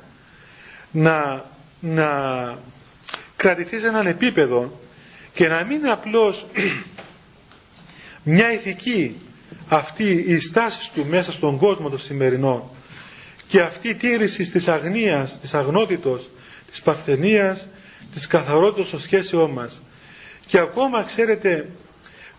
[0.90, 1.44] να,
[1.80, 2.08] να
[3.36, 4.80] κρατηθείς σε έναν επίπεδο
[5.34, 6.46] και να μην είναι απλώς
[8.34, 9.16] μια ηθική
[9.68, 12.62] αυτή η στάση του μέσα στον κόσμο των σημερινών
[13.48, 16.30] και αυτή η τήρηση της αγνίας, της αγνότητος,
[16.70, 17.68] της παρθενίας,
[18.14, 19.80] της καθαρότητας των σχέσεών μας.
[20.46, 21.68] Και ακόμα ξέρετε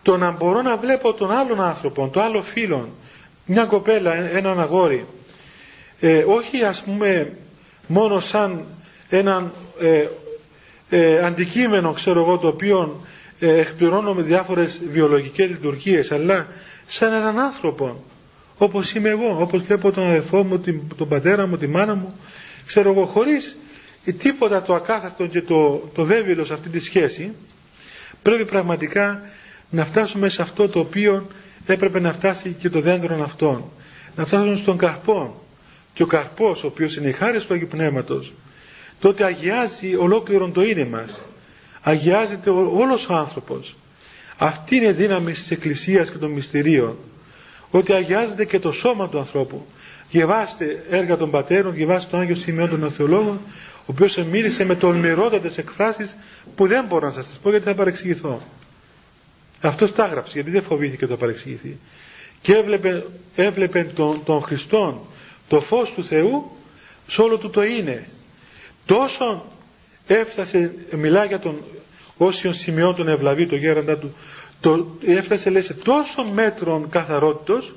[0.01, 2.89] το να μπορώ να βλέπω τον άλλον άνθρωπο, τον άλλο φίλον,
[3.45, 5.05] μια κοπέλα, έναν αγόρι,
[5.99, 7.37] ε, όχι ας πούμε
[7.87, 8.65] μόνο σαν
[9.09, 10.07] έναν ε,
[10.95, 13.05] ε, αντικείμενο ξέρω εγώ το οποίο
[13.39, 16.47] ε, εκπληρώνω με διάφορες βιολογικές λειτουργίες αλλά
[16.87, 18.03] σαν έναν άνθρωπο
[18.57, 20.63] όπως είμαι εγώ, όπως βλέπω τον αδερφό μου,
[20.95, 22.19] τον πατέρα μου, τη μάνα μου
[22.65, 23.57] ξέρω εγώ χωρίς
[24.17, 27.31] τίποτα το ακάθαρτο και το, το βέβαιος σε αυτή τη σχέση
[28.21, 29.21] πρέπει πραγματικά
[29.69, 31.27] να φτάσουμε σε αυτό το οποίο
[31.65, 33.63] έπρεπε να φτάσει και το δέντρο αυτών
[34.15, 35.41] να φτάσουμε στον καρπό.
[35.93, 38.33] Και ο καρπός ο οποίος είναι η χάρη του Αγίου Πνεύματος
[38.99, 41.19] τότε αγιάζει ολόκληρον το είναι μας.
[41.81, 43.75] Αγιάζεται όλος ο άνθρωπος.
[44.37, 46.97] Αυτή είναι η δύναμη της Εκκλησίας και των μυστηρίων.
[47.71, 49.65] Ότι αγιάζεται και το σώμα του ανθρώπου.
[50.09, 53.39] Διαβάστε έργα των πατέρων διαβάστε τον Άγιο Σημειών των Θεολόγων
[53.85, 56.15] ο οποίος μίλησε με τολμηρότατες εκφράσεις
[56.55, 58.41] που δεν μπορώ να σας τις πω γιατί θα παρεξηγηθώ.
[59.61, 61.77] Αυτός τα έγραψε γιατί δεν φοβήθηκε το παρεξηγηθεί.
[62.41, 64.99] Και έβλεπε, έβλεπε τον, τον Χριστόν
[65.47, 66.51] το φως του Θεού
[67.07, 68.07] σε όλο του το είναι
[68.85, 69.45] τόσο
[70.07, 71.63] έφτασε μιλάει για τον
[72.17, 74.15] όσιον σημειών τον ευλαβή το γέραντα του
[74.61, 77.73] το, έφτασε λέει σε τόσο μέτρων καθαρότητος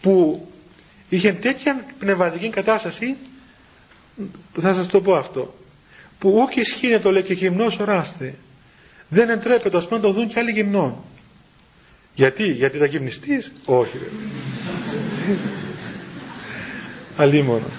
[0.00, 0.48] που
[1.08, 3.16] είχε τέτοια πνευματική κατάσταση
[4.52, 5.54] θα σας το πω αυτό
[6.18, 8.34] που ούκ ισχύει το λέει και γυμνός οράστε.
[9.08, 10.96] Δεν εντρέπεται ας πούμε να το δουν και άλλοι γυμνών.
[12.14, 13.98] Γιατί, γιατί θα γυμνιστείς όχι
[17.16, 17.72] αλίμονος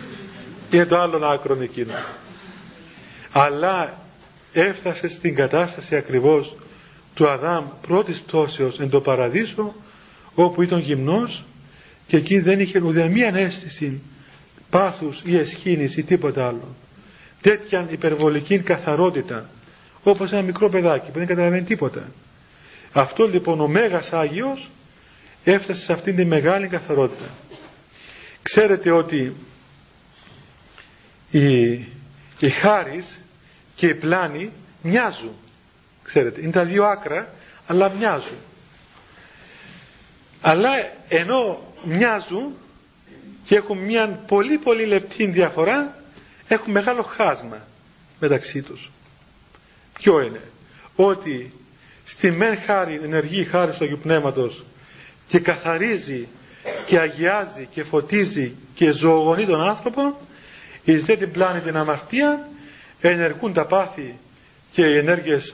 [0.72, 1.94] είναι το άλλο άκρο εκείνο
[3.32, 3.98] αλλά
[4.54, 6.56] έφτασε στην κατάσταση ακριβώς
[7.14, 9.76] του Αδάμ πρώτης πτώσεως εν το παραδείσο
[10.36, 11.44] όπου ήταν γυμνός
[12.08, 14.02] και εκεί δεν είχε ουδέμια αίσθηση
[14.70, 16.76] πάθους ή εσχήνης ή τίποτα άλλο.
[17.42, 19.50] Τέτοια υπερβολική καθαρότητα
[20.04, 22.12] όπως ένα μικρό παιδάκι που δεν καταλαβαίνει τίποτα.
[22.94, 24.70] Αυτό λοιπόν ο Μέγας Άγιος
[25.44, 27.30] έφτασε σε αυτήν τη μεγάλη καθαρότητα.
[28.42, 29.36] Ξέρετε ότι
[31.32, 31.80] η,
[32.40, 33.20] η χάρις
[33.76, 35.36] και η πλάνη μοιάζουν.
[36.04, 37.34] Ξέρετε είναι τα δύο άκρα
[37.68, 38.38] αλλά μοιάζουν.
[40.42, 40.70] Αλλά
[41.10, 42.54] ενώ μοιάζουν
[43.48, 45.96] και έχουν μια πολύ πολύ λεπτή διαφορά
[46.48, 47.68] έχουν μεγάλο χάσμα
[48.20, 48.92] μεταξύ τους.
[49.94, 50.42] Ποιο είναι;
[50.96, 51.54] Ότι
[52.06, 54.64] στη μεν χάρη ενεργεί η χάρη του Αγίου Πνεύματος
[55.28, 56.28] και καθαρίζει
[56.86, 60.18] και αγιάζει και φωτίζει και ζωογονεί τον άνθρωπο
[60.92, 62.48] εις δε την πλάνη την αμαρτία
[63.02, 64.16] ενεργούν τα πάθη
[64.72, 65.54] και οι ενέργειες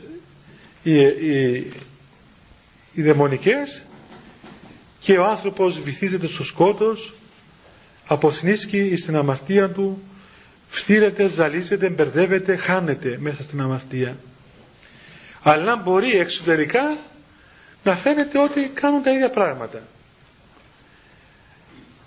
[0.83, 1.71] οι, οι,
[2.93, 3.81] οι δαιμονικές
[4.99, 7.13] και ο άνθρωπος βυθίζεται στο σκότος
[8.07, 10.03] αποσνίσκει στην αμαρτία του
[10.67, 14.17] φθήρεται, ζαλίζεται, μπερδεύεται, χάνεται μέσα στην αμαρτία.
[15.43, 16.97] Αλλά μπορεί εξωτερικά
[17.83, 19.81] να φαίνεται ότι κάνουν τα ίδια πράγματα.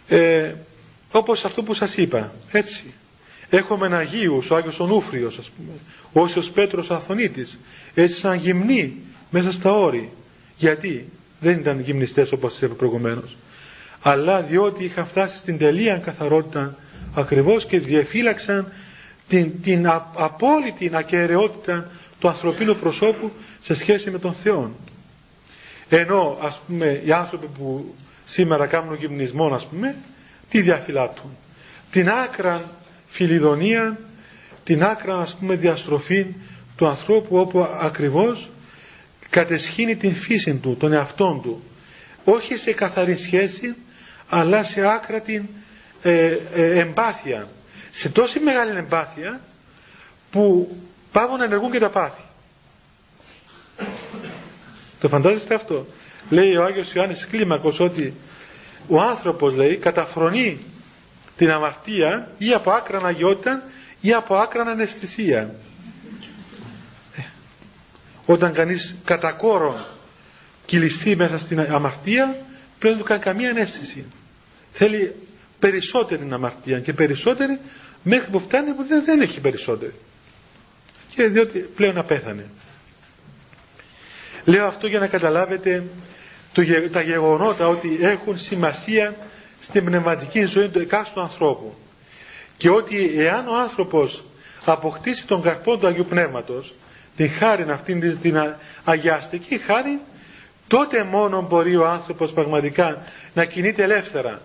[0.09, 0.55] Ε,
[1.13, 2.95] όπως αυτό που σας είπα έτσι
[3.51, 5.73] έχουμε Αγίους, ο Άγιος Ονούφριος ας πούμε
[6.13, 7.59] ο Όσιος Πέτρος Αθωνίτης.
[7.95, 8.95] Έτσι σαν γυμνοί
[9.31, 10.11] μέσα στα όρη.
[10.57, 11.09] Γιατί
[11.41, 13.37] δεν ήταν γυμνιστές όπως είπα προηγουμένως.
[14.03, 16.77] Αλλά διότι είχαν φτάσει στην τελεία καθαρότητα
[17.15, 18.73] ακριβώς και διαφύλαξαν
[19.29, 23.31] την, την απόλυτη ακαιρεότητα του ανθρωπίνου προσώπου
[23.63, 24.71] σε σχέση με τον Θεό.
[25.89, 27.95] ενώ ας πούμε οι άνθρωποι που
[28.27, 29.97] σήμερα κάνουν γυμνισμό ας πούμε
[30.51, 31.31] τι διαφυλάττουν.
[31.91, 32.71] Την άκρα
[33.09, 33.99] φιλιδονία
[34.65, 36.27] την άκρα ας πούμε διαστροφή
[36.77, 38.49] του ανθρώπου όπου ακριβώς
[39.31, 41.63] κατεσχύνει την φύση του, τον εαυτόν του.
[42.25, 43.75] Όχι σε καθαρή σχέση
[44.29, 45.49] αλλά σε άκρατη
[46.03, 47.49] ε, ε, εμπάθεια.
[47.91, 49.41] Σε τόση μεγάλη εμπάθεια
[50.31, 50.77] που
[51.13, 52.23] πάγουν να ενεργούν και τα πάθη.
[55.01, 55.87] Το φαντάζεστε αυτό;
[56.31, 58.15] Λέει ο Άγιος Ιωάννης Κλίμακος ότι
[58.89, 60.59] ο άνθρωπος λέει καταφρονεί
[61.39, 63.63] την αμαρτία ή από άκρα αγιότητα
[64.01, 65.55] ή από άκρα αναισθησία.
[67.17, 67.23] Ε,
[68.27, 69.85] όταν κανείς κατά κόρον
[70.67, 72.37] κυλιστεί μέσα στην αμαρτία
[72.79, 74.05] πρέπει να του κάνει καμία ανέστηση.
[74.71, 75.15] Θέλει
[75.59, 77.59] περισσότερη αμαρτία και περισσότερη
[78.03, 79.95] μέχρι που φτάνει που δεν, έχει περισσότερη.
[81.15, 82.45] Και διότι πλέον απέθανε.
[84.45, 85.83] Λέω αυτό για να καταλάβετε
[86.53, 89.17] το, τα γεγονότα ότι έχουν σημασία
[89.63, 91.75] στην πνευματική ζωή του εκάστου ανθρώπου.
[92.57, 94.23] Και ότι εάν ο άνθρωπος
[94.65, 96.75] αποκτήσει τον καρπό του Αγίου Πνεύματος
[97.17, 100.01] την χάρη αυτήν την, την αγιαστική χάρη
[100.67, 103.03] τότε μόνο μπορεί ο άνθρωπος πραγματικά
[103.35, 104.43] να κινείται ελεύθερα.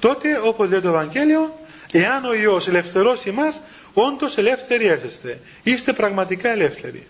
[0.00, 1.58] Τότε όπως λέει το Ευαγγέλιο
[1.92, 3.60] εάν ο Υιός ελευθερώσει μας
[3.94, 7.06] όντως ελεύθεροι έφεστε είστε πραγματικά ελεύθεροι.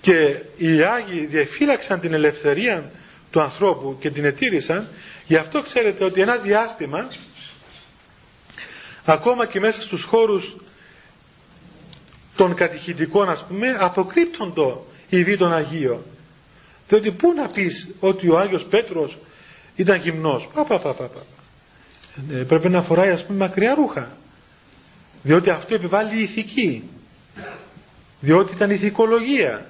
[0.00, 2.90] Και οι Άγιοι διαφύλαξαν την ελευθερία
[3.30, 4.88] του ανθρώπου και την ετήρησαν
[5.28, 7.08] γι' αυτό ξέρετε ότι ένα διάστημα
[9.04, 10.56] ακόμα και μέσα στους χώρους
[12.36, 14.74] των κατηχητικών ας πούμε αποκρύπτονται
[15.08, 16.02] η βή των Αγίων.
[16.88, 19.16] Διότι πού να πεις ότι ο Άγιος Πέτρος
[19.76, 20.48] ήταν γυμνός.
[20.54, 21.20] Πα, πα, πα, πα, πα.
[22.34, 24.16] Ε, πρέπει να φοράει ας πούμε μακριά ρούχα.
[25.22, 26.88] Διότι αυτό επιβάλλει ηθική.
[28.20, 29.66] Διότι ήταν ηθικολογία.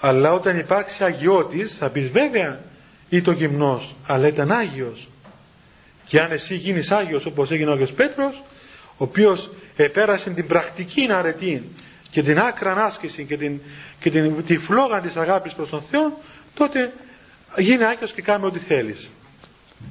[0.00, 2.60] Αλλά όταν υπάρξει αγιώτης θα πεις βέβαια
[3.16, 5.08] ήταν γυμνός αλλά ήταν Άγιος.
[6.06, 8.42] Και αν εσύ γίνεις Άγιος όπως έγινε ο Άγιος Πέτρος
[8.96, 11.68] ο οποίος επέρασε την πρακτική αρετή
[12.10, 13.60] και την άκρα άσκηση και, την,
[14.00, 16.18] και την, τη φλόγα της αγάπης προς τον Θεό
[16.54, 16.92] τότε
[17.58, 19.08] γίνει Άγιος και κάνε ό,τι θέλεις.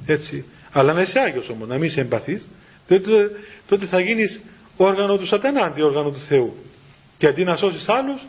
[0.06, 0.44] Έτσι.
[0.72, 2.48] Αλλά να είσαι Άγιος όμως να μην είσαι εμπαθής.
[2.88, 3.30] Τότε,
[3.66, 4.40] τότε θα γίνεις
[4.76, 6.56] όργανο του σατανά αντί όργανο του Θεού.
[7.18, 8.20] Και αντί να σώσεις άλλους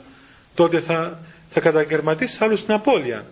[0.56, 3.26] τότε θα, θα κατακαιρματίσεις άλλους στην απώλεια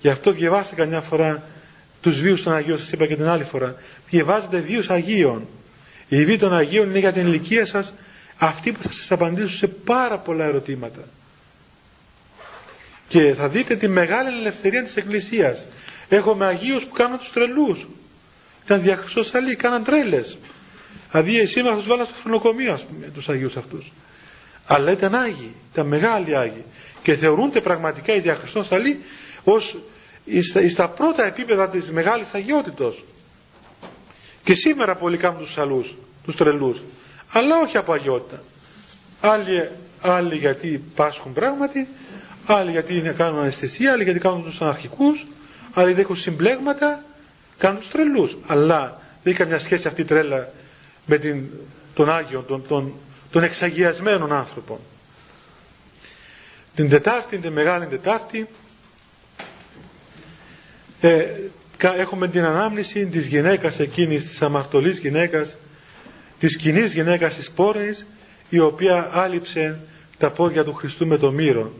[0.00, 1.42] γι' αυτό διαβάστε καμιά φορά
[2.00, 3.74] τους βίους των Αγίων σας είπα και την άλλη φορά
[4.08, 5.48] διαβάζετε βίους Αγίων.
[6.08, 7.92] Η βή των Αγίων είναι για την ηλικία σας
[8.38, 11.00] αυτή που θα σας απαντήσουν σε πάρα πολλά ερωτήματα.
[13.08, 15.64] Και θα δείτε τη μεγάλη ελευθερία της Εκκλησίας.
[16.08, 17.86] Έχουμε Αγίους που κάνουν τους τρελούς.
[18.64, 20.38] Ήταν διαχρυσόσαλοι, κάναν τρέλες.
[21.10, 23.92] Δηλαδή σήμερα θα τους βάλω στο φρονοκομείο ας πούμε τους Αγίους αυτούς.
[24.66, 26.64] Αλλά ήταν Άγιοι, ήταν μεγάλοι Άγιοι.
[27.02, 29.00] Και θεωρούνται πραγματικά οι διαχρυσόσαλοι
[29.44, 29.76] ως
[30.70, 33.04] στα πρώτα επίπεδα της μεγάλης αγιότητος.
[34.42, 36.78] Και σήμερα πολλοί κάνουν τους αλούς, τους τρελούς.
[37.32, 38.42] Αλλά όχι από αγιότητα.
[39.20, 39.68] Άλλοι,
[40.00, 41.88] άλλοι γιατί πάσχουν πράγματι
[42.46, 45.26] άλλοι γιατί κάνουν αναισθησία άλλοι γιατί κάνουν τους αναρχικούς
[45.74, 47.04] άλλοι γιατί έχουν συμπλέγματα
[47.58, 48.36] κάνουν τους τρελούς.
[48.46, 50.52] Αλλά δεν έχει καμιά σχέση αυτή η τρέλα
[51.06, 51.48] με την,
[51.94, 52.92] τον Άγιο τον, τον,
[53.30, 54.78] τον εξαγιασμένων άνθρωπων
[56.74, 58.48] την Τετάρτη, την Μεγάλη Τετάρτη
[61.00, 61.24] ε,
[61.98, 65.56] έχουμε την ανάμνηση της γυναίκας εκείνης της αμαρτωλής γυναίκας
[66.38, 68.06] της κοινή γυναίκας της πόρνης
[68.48, 69.80] η οποία άλυψε
[70.18, 71.72] τα πόδια του Χριστού με το μύρο.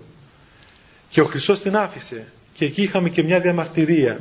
[1.09, 2.25] Και ο Χριστός την άφησε.
[2.53, 4.21] Και εκεί είχαμε και μια διαμαρτυρία.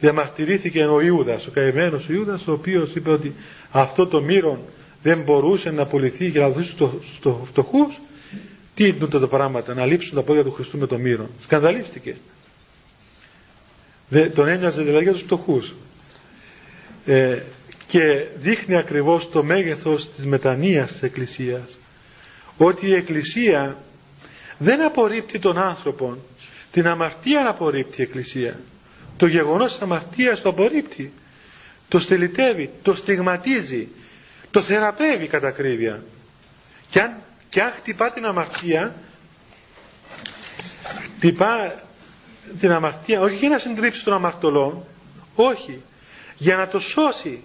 [0.00, 3.34] Διαμαρτυρήθηκε ο Ιούδας ο καημένος ο Ιούδας ο οποίος είπε ότι
[3.70, 4.64] αυτό το μύρο
[5.02, 8.00] δεν μπορούσε να πουληθεί για να δώσει στους στο φτωχούς.
[8.74, 11.28] Τι είναι το πράγματα να λείψουν τα πόδια του Χριστού με το μύρο.
[11.40, 12.16] Σκανδαλίστηκε
[14.34, 15.74] τον ένοιαζε δηλαδή για τους φτωχούς.
[17.06, 17.38] Ε,
[17.86, 21.78] και δείχνει ακριβώς το μέγεθος της μετανοίας της Εκκλησίας
[22.56, 23.76] ότι η Εκκλησία
[24.58, 26.16] δεν απορρίπτει τον άνθρωπο
[26.72, 28.60] την αμαρτία απορρίπτει η Εκκλησία.
[29.16, 31.12] Το γεγονός της αμαρτίας το απορρίπτει
[31.88, 33.88] το στελιτεύει, το στιγματίζει
[34.50, 36.02] το θεραπεύει κατά ακρίβεια.
[36.90, 37.14] Και αν,
[37.48, 38.94] και αν χτυπά την αμαρτία
[41.16, 41.82] χτυπά
[42.60, 44.86] την αμαρτία όχι για να συντρίψει τον αμαρτωλό
[45.34, 45.82] όχι.
[46.36, 47.42] Για να το σώσει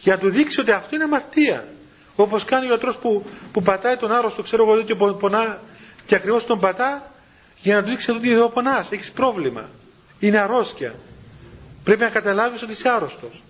[0.00, 1.68] για να του δείξει ότι αυτό είναι αμαρτία.
[2.16, 5.60] Όπως κάνει ο ιατρός που, που πατάει τον άρρωστο ξέρω εγώ και πονά
[6.06, 7.12] και ακριβώς τον πατά
[7.56, 9.68] για να του δείξει ότι εδώ πονάς έχεις πρόβλημα.
[10.18, 10.94] Είναι αρρώστια.
[11.84, 13.42] Πρέπει να καταλάβεις ότι είσαι άρρωστος.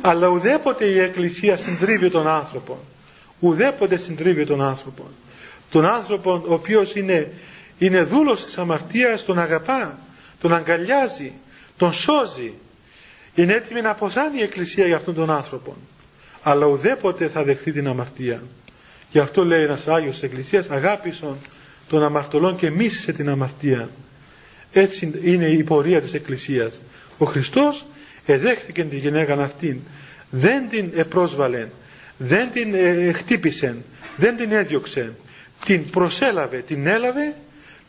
[0.00, 2.78] Αλλά ουδέποτε η Εκκλησία συντρίβει τον άνθρωπο
[3.40, 5.06] ουδέποτε συντρίβει τον άνθρωπο
[5.70, 7.32] τον άνθρωπο ο οποίος είναι
[7.78, 9.98] είναι δούλος της αμαρτίας, τον αγαπά,
[10.40, 11.32] τον αγκαλιάζει,
[11.76, 12.52] τον σώζει.
[13.34, 15.76] Είναι έτοιμη να αποζάνει η Εκκλησία για αυτόν τον άνθρωπο.
[16.42, 18.42] Αλλά ουδέποτε θα δεχθεί την αμαρτία.
[19.10, 21.36] Γι' αυτό λέει ένας Άγιος της Εκκλησίας αγάπησον
[21.88, 23.88] των αμαρτωλών και μίσησε την αμαρτία.
[24.72, 26.80] Έτσι είναι η πορεία της Εκκλησίας.
[27.18, 27.84] Ο Χριστός
[28.26, 29.78] εδέχθηκε την γυναίκα αυτήν.
[30.30, 31.68] Δεν την επρόσβαλε,
[32.18, 33.76] δεν την ε, χτύπησε,
[34.16, 35.12] δεν την έδιωξε.
[35.64, 37.34] Την προσέλαβε, την έλαβε,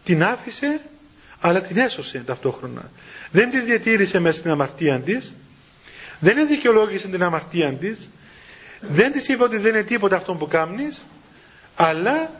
[0.04, 0.82] την άφησε,
[1.40, 2.92] αλλά την έσωσε ταυτόχρονα.
[3.32, 5.34] Δεν την διατήρησε μέσα στην αμαρτία της,
[6.20, 8.10] δεν δικαιολόγησε την αμαρτία της,
[8.80, 11.06] δεν της είπε ότι δεν είναι τίποτα αυτό που κάνεις,
[11.76, 12.32] αλλά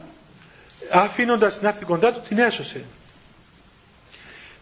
[0.92, 2.82] αφήνοντας την άρθει κοντά του την έσωσε.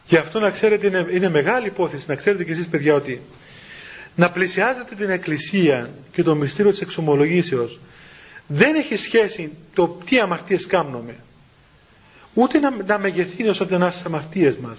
[0.07, 3.21] Και αυτό να ξέρετε είναι, είναι μεγάλη υπόθεση, να ξέρετε και εσείς παιδιά ότι
[4.15, 7.79] να πλησιάζετε την Εκκλησία και το μυστήριο της εξομολογήσεως
[8.47, 11.15] δεν έχει σχέση το τι αμαρτίες κάνουμε.
[12.39, 14.77] Ούτε να, να μεγεθύνει ως ατενάς στις αμαρτίες μας.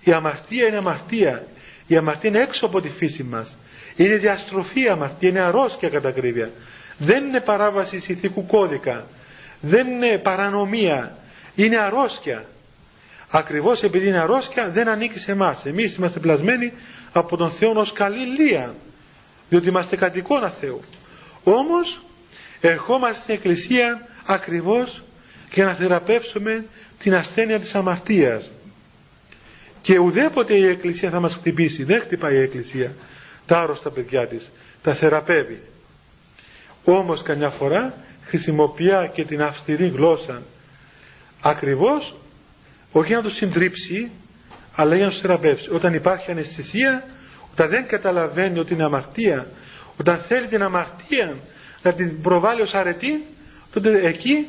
[0.00, 1.46] Η αμαρτία είναι αμαρτία.
[1.86, 3.48] Η αμαρτία είναι έξω από τη φύση μας.
[3.96, 6.50] Είναι διαστροφή η αμαρτία, είναι αρρώσκια κατά ακρίβεια.
[6.98, 9.06] Δεν είναι παράβαση ηθικού κώδικα.
[9.60, 11.16] Δεν είναι παρανομία.
[11.54, 12.44] Είναι αρρώσκια.
[13.30, 15.64] Ακριβώς επειδή είναι αρρώσκια δεν ανήκει σε εμάς.
[15.64, 16.72] Εμείς είμαστε πλασμένοι
[17.12, 18.74] από τον Θεό ως καλή λία.
[19.48, 20.80] Διότι είμαστε κατ' εικόνα Θεού.
[21.44, 22.02] Όμως
[22.60, 25.02] ερχόμαστε στην Εκκλησία ακριβώς
[25.52, 26.64] για να θεραπεύσουμε
[26.98, 28.50] την ασθένεια της αμαρτίας.
[29.82, 31.84] Και ουδέποτε η Εκκλησία θα μας χτυπήσει.
[31.84, 32.92] Δεν χτυπάει η Εκκλησία
[33.46, 34.50] τα άρρωστα παιδιά της.
[34.82, 35.60] Τα θεραπεύει.
[36.84, 40.42] Όμως καμιά φορά χρησιμοποιεί και την αυστηρή γλώσσα
[41.40, 42.16] ακριβώς
[42.92, 44.10] όχι να τους συντρίψει
[44.74, 45.70] αλλά για να τους θεραπεύσει.
[45.70, 47.06] Όταν υπάρχει αναισθησία,
[47.52, 49.46] όταν δεν καταλαβαίνει ότι είναι αμαρτία,
[49.96, 51.34] όταν θέλει την αμαρτία
[51.82, 53.26] να την προβάλλει ως αρετή,
[53.72, 54.48] τότε εκεί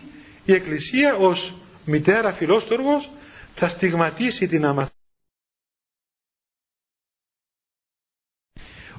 [0.49, 1.53] η Εκκλησία ως
[1.85, 3.09] μητέρα φιλόστοργος
[3.55, 4.93] θα στιγματίσει την αμαρτία.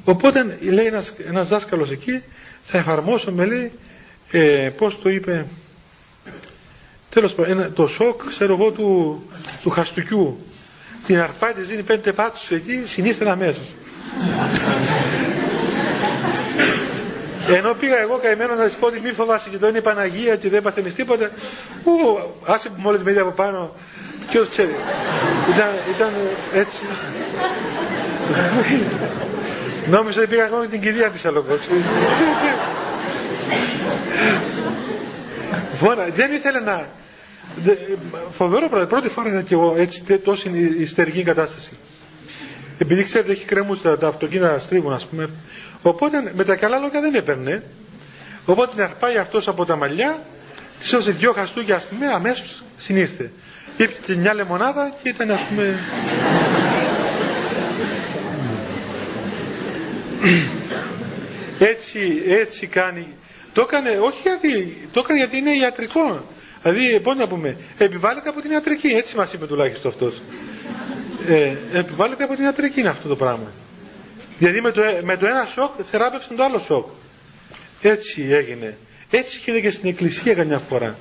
[0.04, 2.22] Οπότε λέει ένας, ένας δάσκαλος εκεί
[2.62, 3.72] θα εφαρμόσουμε λέει
[4.30, 5.46] ε, πώς το είπε
[7.10, 9.22] τέλος πάντων το σοκ ξέρω εγώ του,
[9.62, 10.38] του χαστούκιου
[11.06, 13.74] την αρπάει της δίνει πέντε πάτους εκεί συνήθεν αμέσως
[17.54, 20.36] ενώ πήγα εγώ καημένο να της πω ότι μη φοβάσαι και εδώ είναι η Παναγία
[20.36, 21.30] και δεν παθαίνεις τίποτα
[21.84, 23.74] ου, άσε που μόλις με είδε από πάνω
[24.30, 24.74] ποιος ξέρει
[25.54, 26.12] ήταν, ήταν
[26.54, 26.84] έτσι
[29.90, 31.60] νόμιζα ότι πήγα εγώ την κηδεία της αλλογός
[35.80, 36.86] Βόρα, δεν ήθελε να
[38.30, 38.86] φοβερό πράγμα.
[38.86, 41.70] Πρώτη φορά είδα και εγώ έτσι τόσο ιστερική κατάσταση.
[42.78, 45.28] Επειδή ξέρετε έχει κρέμους τα, τα αυτοκίνητα στρίβουν ας πούμε.
[45.82, 47.62] Οπότε με τα καλά λόγια δεν έπαιρνε.
[48.44, 50.18] Οπότε την αρπάει αυτός από τα μαλλιά,
[50.80, 53.30] της έδωσε δυο χαστούκια ας πούμε αμέσως συνήρθε.
[53.76, 55.78] Ήπια μια λεμονάδα και ήταν ας πούμε...
[61.58, 63.06] έτσι, έτσι κάνει.
[63.52, 66.24] Το έκανε, όχι γιατί, το έκανε γιατί είναι ιατρικό.
[66.62, 70.22] Δηλαδή, πώς να πούμε, επιβάλλεται από την ιατρική, έτσι μας είπε τουλάχιστον αυτός.
[71.28, 73.50] Ε, επιβάλλεται από την ιατρική είναι αυτό το πράγμα.
[74.40, 76.86] Δηλαδή με το, με το ένα σοκ θεράπευσαν το άλλο σοκ.
[77.82, 78.76] Έτσι έγινε.
[79.10, 80.96] Έτσι γίνεται και στην εκκλησία καμιά φορά.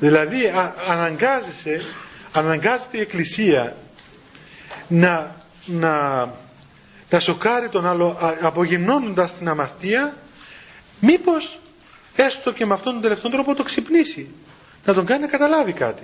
[0.00, 1.80] Δηλαδή α, αναγκάζεσαι,
[2.32, 3.76] αναγκάζεται η εκκλησία
[4.88, 6.18] να, να,
[7.10, 10.16] να σοκάρει τον άλλο απογυμνώνοντας την αμαρτία
[11.00, 11.58] μήπως
[12.16, 14.28] έστω και με αυτόν τον τελευταίο τρόπο το ξυπνήσει
[14.84, 16.02] να τον κάνει να καταλάβει κάτι.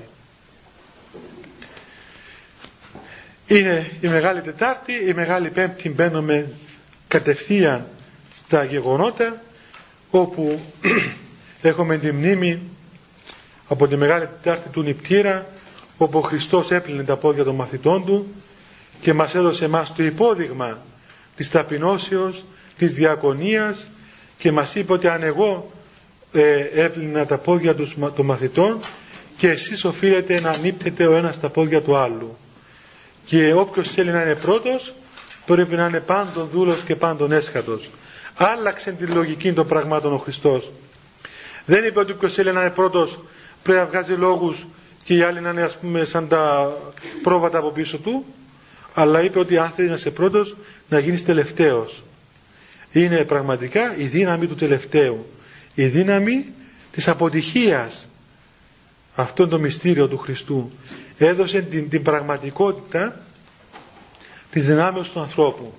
[3.46, 6.46] Είναι η Μεγάλη Τετάρτη, η Μεγάλη Πέμπτη μπαίνουμε
[7.12, 7.86] κατευθείαν
[8.46, 9.42] στα γεγονότα
[10.10, 10.60] όπου
[11.70, 12.62] έχουμε τη μνήμη
[13.68, 15.46] από τη Μεγάλη Τετάρτη του νηπτήρα
[15.96, 18.34] όπου ο Χριστός έπλυνε τα πόδια των μαθητών του
[19.00, 20.78] και μας έδωσε εμάς το υπόδειγμα
[21.36, 22.44] της ταπεινώσεως,
[22.78, 23.86] της διακονίας
[24.38, 25.70] και μας είπε ότι αν εγώ
[26.32, 28.80] ε, έπλυνα τα πόδια των μαθητών
[29.36, 32.36] και εσείς οφείλετε να νύπτετε ο ένας τα πόδια του άλλου.
[33.24, 34.92] Και όποιος θέλει να είναι πρώτος
[35.46, 37.90] πρέπει να είναι πάντων δούλος και πάντων έσχατος.
[38.34, 40.70] Άλλαξε τη λογική των πραγμάτων ο Χριστός.
[41.64, 43.18] Δεν είπε ότι όποιος θέλει να είναι πρώτος
[43.62, 44.66] πρέπει να βγάζει λόγους
[45.04, 46.72] και οι άλλοι να είναι ας πούμε σαν τα
[47.22, 48.24] πρόβατα από πίσω του
[48.94, 50.56] αλλά είπε ότι αν θέλεις να είσαι πρώτος
[50.88, 52.02] να γίνεις τελευταίος.
[52.92, 55.26] Είναι πραγματικά η δύναμη του τελευταίου
[55.74, 56.46] η δύναμη
[56.92, 58.08] της αποτυχίας
[59.14, 60.70] αυτό το μυστήριο του Χριστού
[61.18, 63.20] έδωσε την, την πραγματικότητα
[64.52, 65.72] της δυνάμεως του ανθρώπου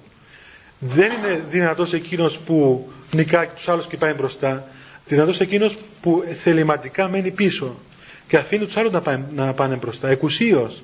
[0.80, 4.68] δεν είναι δυνατός εκείνος που νικάει τους άλλους και πάει μπροστά
[5.06, 7.76] δυνατός εκείνος που θεληματικά μένει πίσω
[8.28, 10.84] και αφήνει τους άλλους να πάνε, να πάνε μπροστά, εκουσίως.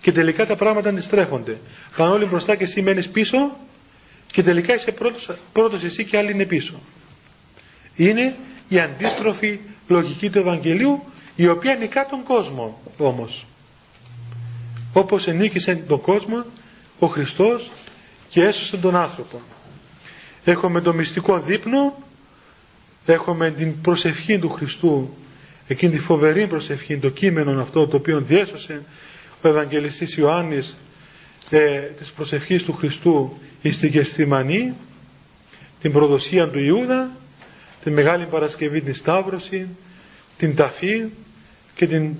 [0.00, 1.58] Και τελικά τα πράγματα αντιστρέφονται.
[1.96, 3.56] Πάνε όλοι μπροστά και εσύ μένεις πίσω
[4.32, 6.74] και τελικά είσαι πρώτος, πρώτος εσύ και άλλοι είναι πίσω.
[7.96, 8.34] Είναι
[8.68, 11.02] η αντίστροφη λογική του Ευαγγελίου
[11.36, 13.46] η οποία νικά τον κόσμο όμως.
[14.92, 16.44] Όπως ενίκησε τον κόσμο
[17.02, 17.70] ο Χριστός
[18.28, 19.40] και έσωσε τον άνθρωπο.
[20.44, 22.02] Έχουμε το μυστικό δείπνο,
[23.06, 25.14] έχουμε την προσευχή του Χριστού,
[25.66, 28.82] εκείνη τη φοβερή προσευχή, το κείμενο αυτό το οποίο διέσωσε
[29.42, 30.76] ο Ευαγγελιστής Ιωάννης
[31.50, 33.38] ε, της προσευχής του Χριστού
[33.70, 34.72] στην Γεστημανή,
[35.80, 37.10] την προδοσία του Ιούδα,
[37.84, 39.66] τη Μεγάλη Παρασκευή την Σταύρωση,
[40.38, 41.04] την Ταφή
[41.74, 42.14] και την,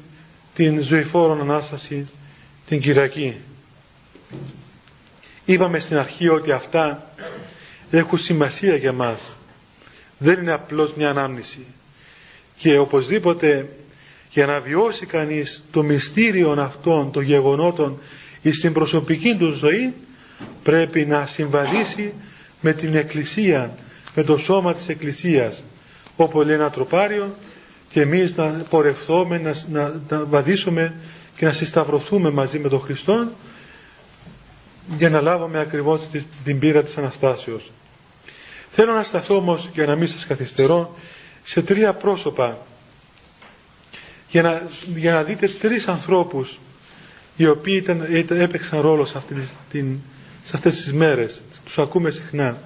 [0.54, 2.06] την ζωηφόρον Ανάσταση
[2.66, 3.34] την Κυριακή.
[5.52, 7.12] Είπαμε στην αρχή ότι αυτά
[7.90, 9.36] έχουν σημασία για μας.
[10.18, 11.66] Δεν είναι απλώς μια ανάμνηση.
[12.56, 13.68] Και οπωσδήποτε
[14.30, 17.98] για να βιώσει κανείς το μυστήριο αυτών των γεγονότων
[18.52, 19.94] στην προσωπική του ζωή
[20.62, 22.12] πρέπει να συμβαδίσει
[22.60, 23.76] με την Εκκλησία,
[24.14, 25.62] με το σώμα της Εκκλησίας
[26.16, 27.34] όπου λέει ένα τροπάριο
[27.88, 30.94] και εμείς να πορευθούμε, να, να, να βαδίσουμε
[31.36, 33.28] και να συσταυρωθούμε μαζί με τον Χριστό
[34.98, 36.00] για να λάβουμε ακριβώς
[36.44, 37.70] την πείρα της Αναστάσεως.
[38.70, 40.96] Θέλω να σταθώ όμως για να μην σας καθυστερώ
[41.44, 42.58] σε τρία πρόσωπα
[44.28, 44.62] για να,
[44.94, 46.58] για να δείτε τρεις ανθρώπους
[47.36, 48.06] οι οποίοι ήταν,
[48.40, 49.34] έπαιξαν ρόλο σε, αυτή,
[49.70, 49.98] την,
[50.42, 51.42] σε αυτές τις μέρες.
[51.64, 52.58] Τους ακούμε συχνά.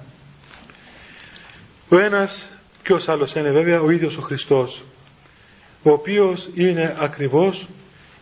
[1.89, 2.51] Ο ένας,
[2.83, 4.83] ποιος άλλος είναι βέβαια, ο ίδιος ο Χριστός,
[5.83, 7.67] ο οποίος είναι ακριβώς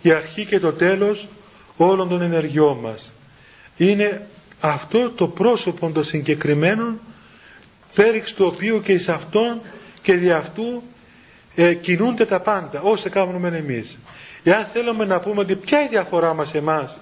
[0.01, 1.27] η αρχή και το τέλος
[1.77, 3.11] όλων των ενεργειών μας.
[3.77, 4.27] Είναι
[4.59, 6.99] αυτό το πρόσωπο των συγκεκριμένων
[7.93, 9.61] πέριξ του οποίου και εις αυτόν
[10.01, 10.83] και δι' αυτού
[11.55, 13.99] ε, κινούνται τα πάντα όσα κάνουμε εμείς.
[14.43, 16.97] Εάν θέλουμε να πούμε ότι ποια είναι η διαφορά μας εμάς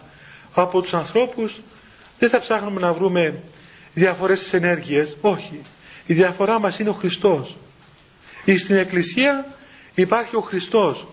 [0.53, 1.61] από τους ανθρώπους
[2.19, 3.41] δεν θα ψάχνουμε να βρούμε
[3.93, 5.17] διαφορές στις ενέργειες.
[5.21, 5.59] Όχι.
[6.05, 7.55] Η διαφορά μας είναι ο Χριστός.
[8.57, 9.45] Στην Εκκλησία
[9.95, 11.07] υπάρχει ο Χριστός,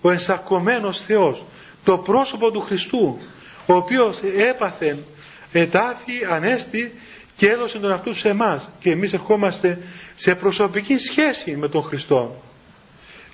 [0.00, 1.44] ο ενσαρκωμένος Θεός,
[1.84, 3.18] το πρόσωπο του Χριστού,
[3.66, 4.98] ο οποίος έπαθε,
[5.52, 6.92] ετάφη, ανέστη
[7.36, 9.78] και έδωσε τον αυτού σε εμάς και εμείς ερχόμαστε
[10.16, 12.42] σε προσωπική σχέση με τον Χριστό.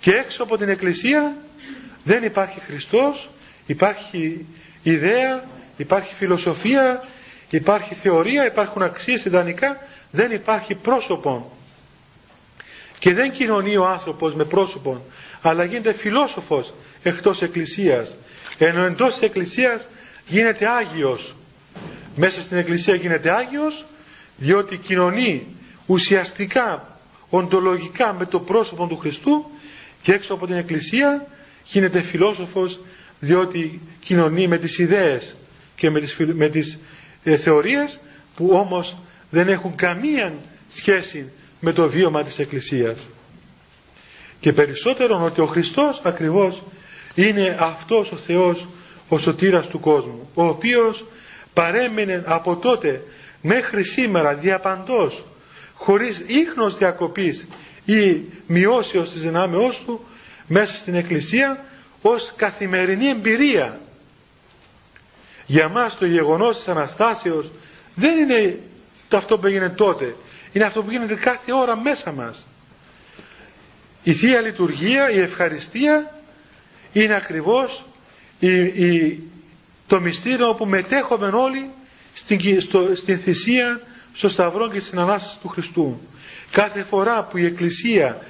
[0.01, 1.37] Και έξω από την Εκκλησία
[2.05, 3.31] δεν υπάρχει Χριστός,
[3.67, 4.47] υπάρχει
[4.83, 5.45] ιδέα,
[5.77, 7.09] υπάρχει φιλοσοφία,
[7.51, 9.79] υπάρχει θεωρία, υπάρχουν αξίες ιδανικά,
[10.11, 11.57] δεν υπάρχει πρόσωπο.
[12.99, 15.05] Και δεν κοινωνεί ο άνθρωπος με πρόσωπο,
[15.43, 16.73] αλλά γίνεται φιλόσοφος
[17.03, 18.17] εκτός Εκκλησίας.
[18.59, 19.89] Ενώ εντός της Εκκλησίας
[20.33, 21.35] γίνεται Άγιος.
[22.17, 23.85] Μέσα στην Εκκλησία γίνεται Άγιος,
[24.37, 25.47] διότι κοινωνεί
[25.87, 26.99] ουσιαστικά,
[27.31, 29.51] οντολογικά με το πρόσωπο του Χριστού
[30.03, 31.27] και έξω από την Εκκλησία
[31.65, 32.81] γίνεται φιλόσοφος
[33.21, 35.35] διότι κοινωνεί με τις ιδέες
[35.77, 36.79] και με τις, με τις
[37.25, 37.99] ε, θεωρίες
[38.37, 38.97] που όμως
[39.31, 40.35] δεν έχουν καμία
[40.71, 42.99] σχέση με το βίωμα της Εκκλησίας.
[44.41, 46.63] Και περισσότερο ότι ο Χριστός ακριβώς
[47.15, 48.67] είναι αυτός ο Θεός
[49.15, 51.05] ο σωτήρας του κόσμου ο οποίος
[51.55, 53.03] παρέμεινε από τότε
[53.43, 55.25] μέχρι σήμερα διαπαντός
[55.75, 57.47] χωρίς ίχνος διακοπής
[57.85, 60.05] ή μειώσεως της δυνάμεώς του
[60.47, 61.65] μέσα στην Εκκλησία
[62.03, 63.81] ως καθημερινή εμπειρία.
[65.47, 67.51] Για μας το γεγονός της Αναστάσεως
[67.95, 68.59] δεν είναι
[69.09, 70.17] το αυτό που έγινε τότε.
[70.53, 72.47] Είναι αυτό που γίνεται κάθε ώρα μέσα μας.
[74.03, 76.15] Η Θεία Λειτουργία, η ευχαριστία
[76.93, 77.85] είναι ακριβώς
[78.47, 79.19] η,
[79.87, 81.71] το μυστήριο όπου μετέχουμε όλοι
[82.15, 83.81] στην, στο, στην θυσία,
[84.15, 86.01] στο Σταυρό και στην Ανάσταση του Χριστού.
[86.51, 88.21] Κάθε φορά που η Εκκλησία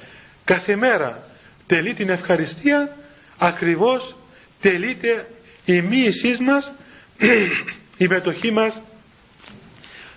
[0.45, 1.27] κάθε μέρα
[1.67, 2.97] τελεί την ευχαριστία
[3.37, 4.15] ακριβώς
[4.61, 5.29] τελείται
[5.65, 6.73] η μοίησής μας
[7.97, 8.73] η μετοχή μας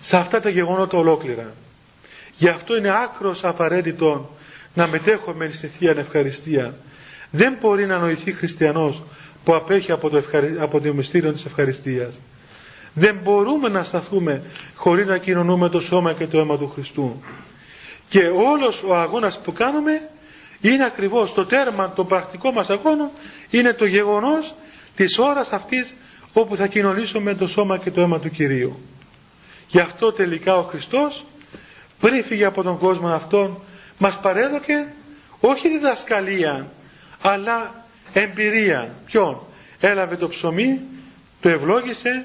[0.01, 1.53] σε αυτά τα γεγονότα ολόκληρα.
[2.39, 4.37] Γι' αυτό είναι άκρος απαραίτητο
[4.75, 6.75] να μετέχουμε στη Θεία Ευχαριστία.
[7.31, 9.03] Δεν μπορεί να νοηθεί χριστιανός
[9.47, 10.57] που απέχει από το, ευχαρι...
[10.61, 12.15] από το μυστήριο της ευχαριστίας.
[12.95, 14.43] Δεν μπορούμε να σταθούμε
[14.75, 17.23] χωρίς να κοινωνούμε το σώμα και το αίμα του Χριστού.
[18.09, 20.09] Και όλος ο αγώνας που κάνουμε
[20.61, 23.11] είναι ακριβώς το τέρμα το πρακτικό μας αγώνα
[23.51, 24.55] είναι το γεγονός
[24.97, 25.95] της ώρας αυτής
[26.33, 28.81] όπου θα κοινωνήσουμε το σώμα και το αίμα του Κυρίου.
[29.69, 31.25] Γι' αυτό τελικά ο Χριστός
[32.01, 33.59] πριν φύγει από τον κόσμο αυτόν
[33.99, 34.87] μας παρέδωκε
[35.41, 36.71] όχι διδασκαλία
[37.23, 38.95] αλλά εμπειρία.
[39.07, 39.41] Ποιον;
[39.81, 40.81] Έλαβε το ψωμί,
[41.41, 42.25] το ευλόγησε,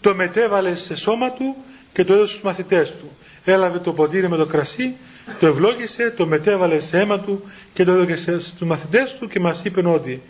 [0.00, 1.56] το μετέβαλε σε σώμα του
[1.92, 3.10] και το έδωσε στους μαθητές του.
[3.44, 4.94] Έλαβε το ποτήρι με το κρασί
[5.40, 9.60] το ευλόγησε, το μετέβαλε σε αίμα του και το έδωκε στους μαθητές του και μας
[9.64, 10.22] είπε ότι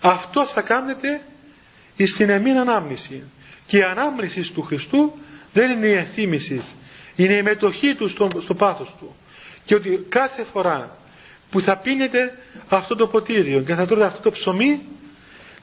[0.00, 1.20] αυτό θα κάνετε
[2.06, 3.22] στην εμήν ανάμνηση.
[3.66, 5.12] Και η ανάμνηση του Χριστού
[5.52, 6.74] δεν είναι η ενθύμησης,
[7.16, 9.16] είναι η μετοχή του στο, στο πάθος του.
[9.64, 10.96] Και ότι κάθε φορά
[11.50, 12.38] που θα πίνετε
[12.68, 14.80] αυτό το ποτήριο και θα τρώτε αυτό το ψωμί,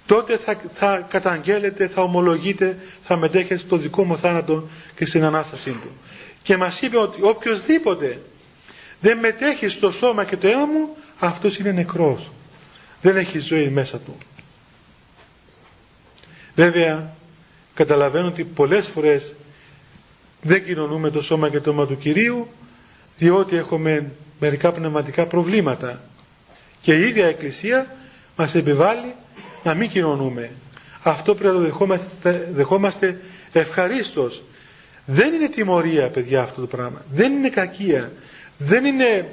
[0.05, 5.71] τότε θα, θα καταγγέλλετε, θα ομολογείτε, θα μετέχετε στο δικό μου θάνατο και στην Ανάστασή
[5.71, 5.89] του.
[6.43, 8.21] Και μας είπε ότι οποιοδήποτε
[8.99, 12.31] δεν μετέχει στο σώμα και το αίμα μου, αυτός είναι νεκρός.
[13.01, 14.17] Δεν έχει ζωή μέσα του.
[16.55, 17.15] Βέβαια,
[17.73, 19.35] καταλαβαίνω ότι πολλές φορές
[20.41, 22.47] δεν κοινωνούμε το σώμα και το αίμα του Κυρίου,
[23.17, 26.01] διότι έχουμε μερικά πνευματικά προβλήματα.
[26.81, 27.95] Και η ίδια Εκκλησία
[28.35, 29.13] μας επιβάλλει
[29.63, 30.51] να μην κοινωνούμε.
[31.03, 33.19] Αυτό πρέπει να το δεχόμαστε, δεχόμαστε
[33.51, 34.41] ευχαρίστως.
[35.05, 37.01] Δεν είναι τιμωρία παιδιά αυτό το πράγμα.
[37.11, 38.11] Δεν είναι κακία.
[38.57, 39.29] Δεν είναι,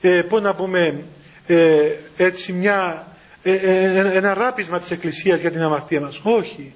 [0.00, 1.04] ε, πώς να πούμε,
[1.46, 1.78] ε,
[2.16, 3.06] έτσι μια,
[3.42, 6.20] ε, ε, ένα ράπισμα της Εκκλησίας για την αμαρτία μας.
[6.22, 6.72] Όχι.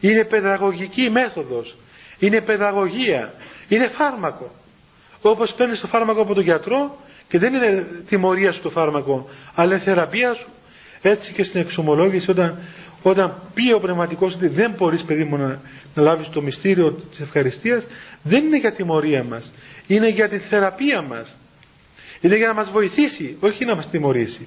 [0.00, 1.76] Είναι παιδαγωγική μέθοδος.
[2.18, 3.34] Είναι παιδαγωγία.
[3.68, 4.54] Είναι φάρμακο.
[5.22, 6.98] Όπως παίρνεις το φάρμακο από τον γιατρό
[7.28, 10.46] και δεν είναι τιμωρία σου το φάρμακο, αλλά είναι θεραπεία σου.
[11.02, 12.58] Έτσι και στην εξομολόγηση όταν,
[13.02, 15.60] όταν πει ο πνευματικός ότι δεν μπορείς παιδί μου να,
[15.94, 17.82] να λάβεις το μυστήριο της ευχαριστίας,
[18.22, 19.52] δεν είναι για τιμωρία μας.
[19.86, 21.36] Είναι για τη θεραπεία μας.
[22.20, 24.46] Είναι για να μας βοηθήσει, όχι να μας τιμωρήσει.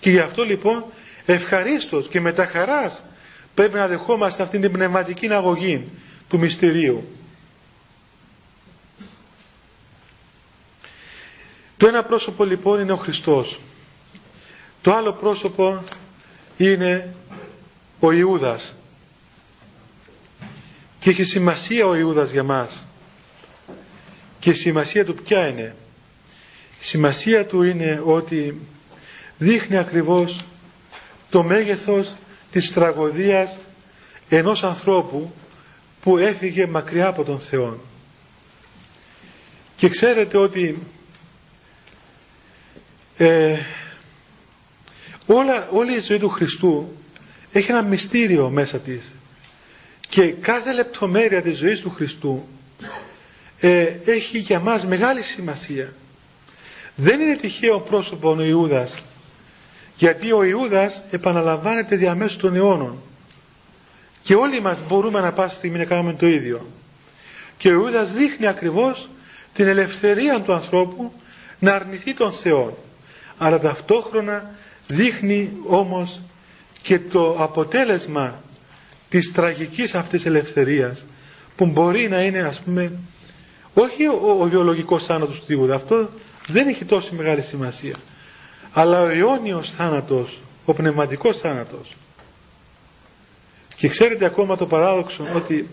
[0.00, 0.84] Και γι' αυτό λοιπόν
[1.26, 3.02] ευχαρίστως και με τα χαράς
[3.54, 5.84] πρέπει να δεχόμαστε αυτήν την πνευματική αγωγή
[6.28, 7.04] του μυστηρίου.
[11.78, 13.60] Το ένα πρόσωπο λοιπόν είναι ο Χριστός.
[14.82, 15.84] Το άλλο πρόσωπο
[16.56, 17.14] είναι
[18.00, 18.74] ο Ιούδας.
[21.00, 22.84] Και έχει σημασία ο Ιούδας για μας.
[24.38, 25.74] Και η σημασία του ποια είναι.
[26.80, 28.60] Η σημασία του είναι ότι
[29.38, 30.44] δείχνει ακριβώς
[31.30, 32.14] το μέγεθος
[32.52, 33.60] της τραγωδίας
[34.28, 35.32] ενός ανθρώπου
[36.02, 37.78] που έφυγε μακριά από τον Θεό.
[39.76, 40.78] Και ξέρετε ότι
[43.18, 43.56] ε,
[45.26, 46.92] όλα, όλη η ζωή του Χριστού
[47.52, 49.12] έχει ένα μυστήριο μέσα της
[50.08, 52.48] και κάθε λεπτομέρεια της ζωής του Χριστού
[53.60, 55.92] ε, έχει για μας μεγάλη σημασία.
[56.96, 58.94] Δεν είναι τυχαίο πρόσωπο ο Ιούδας
[59.96, 63.02] γιατί ο Ιούδας επαναλαμβάνεται διαμέσου των αιώνων
[64.22, 66.66] και όλοι μας μπορούμε να πάση στιγμή να κάνουμε το ίδιο.
[67.58, 69.08] Και ο Ιούδας δείχνει ακριβώς
[69.54, 71.12] την ελευθερία του ανθρώπου
[71.58, 72.78] να αρνηθεί τον Θεό
[73.38, 74.50] αλλά ταυτόχρονα
[74.86, 76.20] δείχνει όμως
[76.82, 78.42] και το αποτέλεσμα
[79.08, 81.04] της τραγικής αυτής ελευθερίας
[81.56, 82.92] που μπορεί να είναι ας πούμε
[83.74, 86.08] όχι ο, ο βιολογικός θάνατος του Ιούδα αυτό
[86.46, 87.94] δεν έχει τόση μεγάλη σημασία
[88.72, 91.96] αλλά ο αιώνιος θάνατος ο πνευματικός θάνατος.
[93.76, 95.68] Και ξέρετε ακόμα το παράδοξο ότι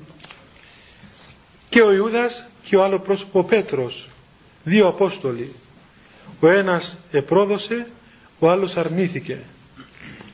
[1.70, 4.07] και ο Ιούδας και ο άλλο πρόσωπο ο Πέτρος
[4.63, 5.53] δύο Απόστολοι
[6.39, 7.88] ο ένας επρόδωσε
[8.39, 9.38] ο άλλος αρνήθηκε.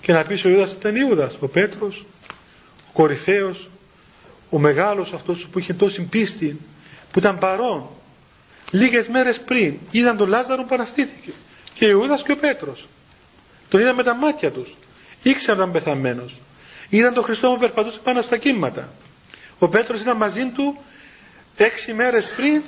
[0.02, 2.06] Και να πεις ο Ιούδας ήταν Ιούδας ο Πέτρος
[2.88, 3.70] ο κορυφαίος
[4.49, 6.60] ο μεγάλος αυτός που είχε τόση πίστη
[7.12, 7.89] που ήταν παρόν.
[8.72, 11.32] Λίγες μέρες πριν είδαν τον Λάζαρο που αναστήθηκε
[11.74, 12.88] και ο Ιούδας και ο Πέτρος.
[13.70, 14.76] Τον είδαν με τα μάτια τους.
[15.24, 16.36] Ήξεραν ήταν πεθαμένος.
[16.89, 18.89] Είδαν τον Χριστό που περπατούσε πάνω στα κύματα.
[19.60, 20.78] Ο Πέτρος ήταν μαζί του
[21.56, 22.62] έξι μέρες πριν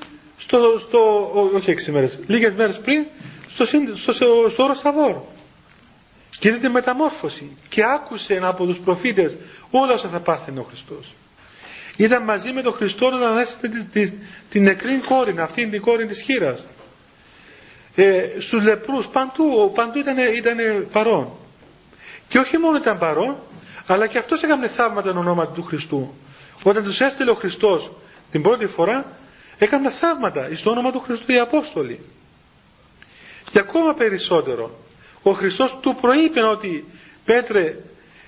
[0.46, 3.06] στο, στο, όχι έξι μέρες, λίγες μέρες πριν
[3.50, 5.16] στο, στο, στο, στο όρο Σταβόρ
[6.40, 7.58] και είδε τη μεταμόρφωση.
[7.70, 9.38] Και άκουσε από τους προφήτες
[9.70, 11.14] όλα όσα θα πάθαινε ο Χριστός.
[11.98, 14.14] Ήταν μαζί με τον Χριστό να ανέστησε την, την,
[14.50, 16.68] την νεκρή κόρη αυτή την κόρη της χείρας.
[17.96, 21.30] Ε, στους λεπρούς παντού, παντού ήταν, ήταν παρόν.
[22.28, 23.36] Και όχι μόνο ήταν παρόν
[23.88, 26.14] αλλά και αυτός έκανε θαύματα εν ονόματι του Χριστού.
[26.64, 27.92] Όταν τους έστειλε ο Χριστός
[28.32, 29.06] την πρώτη φορά
[29.58, 32.00] έκαναν θαύματα στο όνομα του Χριστού οι Απόστολοι.
[33.52, 34.80] Και ακόμα περισσότερο
[35.22, 36.86] ο Χριστός του προείπε ότι
[37.26, 37.76] Πέτρε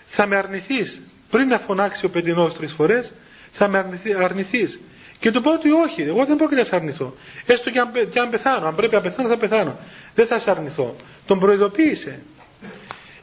[0.05, 1.01] θα με αρνηθείς.
[1.29, 3.13] Πριν να φωνάξει ο πεντινός τρεις φορές
[3.51, 4.79] θα με αρνηθεί, αρνηθείς
[5.19, 7.15] και του πω ότι όχι εγώ δεν πρόκειται να σε αρνηθώ.
[7.45, 8.67] Έστω και αν, και αν πεθάνω.
[8.67, 9.77] Αν πρέπει να πεθάνω θα πεθάνω.
[10.15, 10.95] Δεν θα σε αρνηθώ
[11.25, 12.19] τον προειδοποίησε.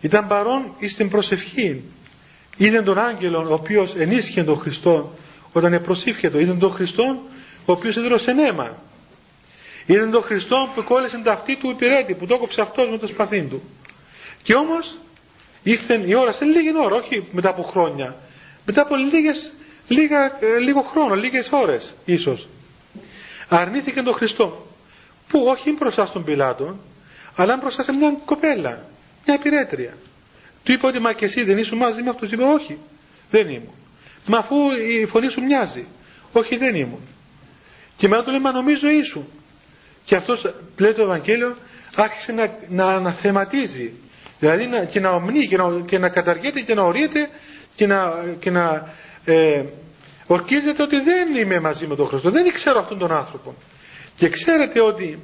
[0.00, 1.82] Ήταν παρόν εις την προσευχή.
[2.56, 5.14] Είδε τον άγγελο ο οποίος ενίσχυε τον Χριστό
[5.52, 7.22] όταν προσήφιε είδε τον Χριστό
[7.64, 8.76] ο οποίος έδωσε νέμα
[9.86, 13.06] είδε τον Χριστό που κόλλησε τα αυτή του τυρέτη που το έκοψε αυτός με το
[13.06, 13.62] σπαθί του.
[14.42, 14.96] Και όμως
[15.62, 18.16] ήρθε η ώρα σε λίγη ώρα όχι μετά από χρόνια
[18.66, 19.52] μετά από λίγες,
[19.88, 22.48] λίγα, ε, λίγο χρόνο λίγες ώρες ίσως
[23.48, 24.66] αρνήθηκε τον Χριστό
[25.28, 26.76] που όχι μπροστά στον Πιλάτο
[27.36, 28.84] αλλά μπροστά σε μια κοπέλα
[29.26, 29.96] μια υπηρέτρια.
[30.64, 32.78] Του είπε ότι μα και εσύ δεν ήσουν μαζί με αυτούς είπε όχι
[33.30, 33.74] δεν ήμουν
[34.26, 35.86] μα αφού η φωνή σου μοιάζει
[36.32, 37.08] όχι δεν ήμουν
[37.96, 39.26] και μετά του λέει μα νομίζω ήσουν
[40.04, 41.56] και αυτός λέει το Ευαγγέλιο
[41.94, 43.92] άρχισε να, να αναθεματίζει.
[44.38, 47.28] Δηλαδή να, και να ομνεί και να, και να καταργείται και να ορίεται
[47.76, 49.62] και να, και να ε,
[50.26, 52.30] ορκίζεται ότι δεν είμαι μαζί με τον Χριστό.
[52.30, 53.54] Δεν ξέρω αυτόν τον άνθρωπο.
[54.16, 55.18] Και ξέρετε ότι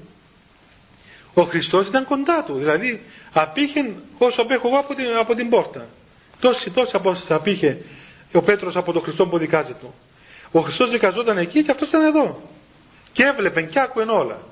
[1.34, 2.54] ο Χριστός ήταν κοντά του.
[2.54, 3.02] Δηλαδή
[3.32, 5.86] απήχε όσο απέχω εγώ από την, από την πόρτα.
[6.40, 7.78] Τόση τόση απόσταση απήχε
[8.32, 9.78] ο Πέτρος από τον Χριστό που δικάζεται.
[9.80, 9.94] Του
[10.52, 12.42] ο Χριστός δικαζόταν εκεί και αυτός ήταν εδώ
[13.12, 14.42] και έβλεπε και άκουε όλα.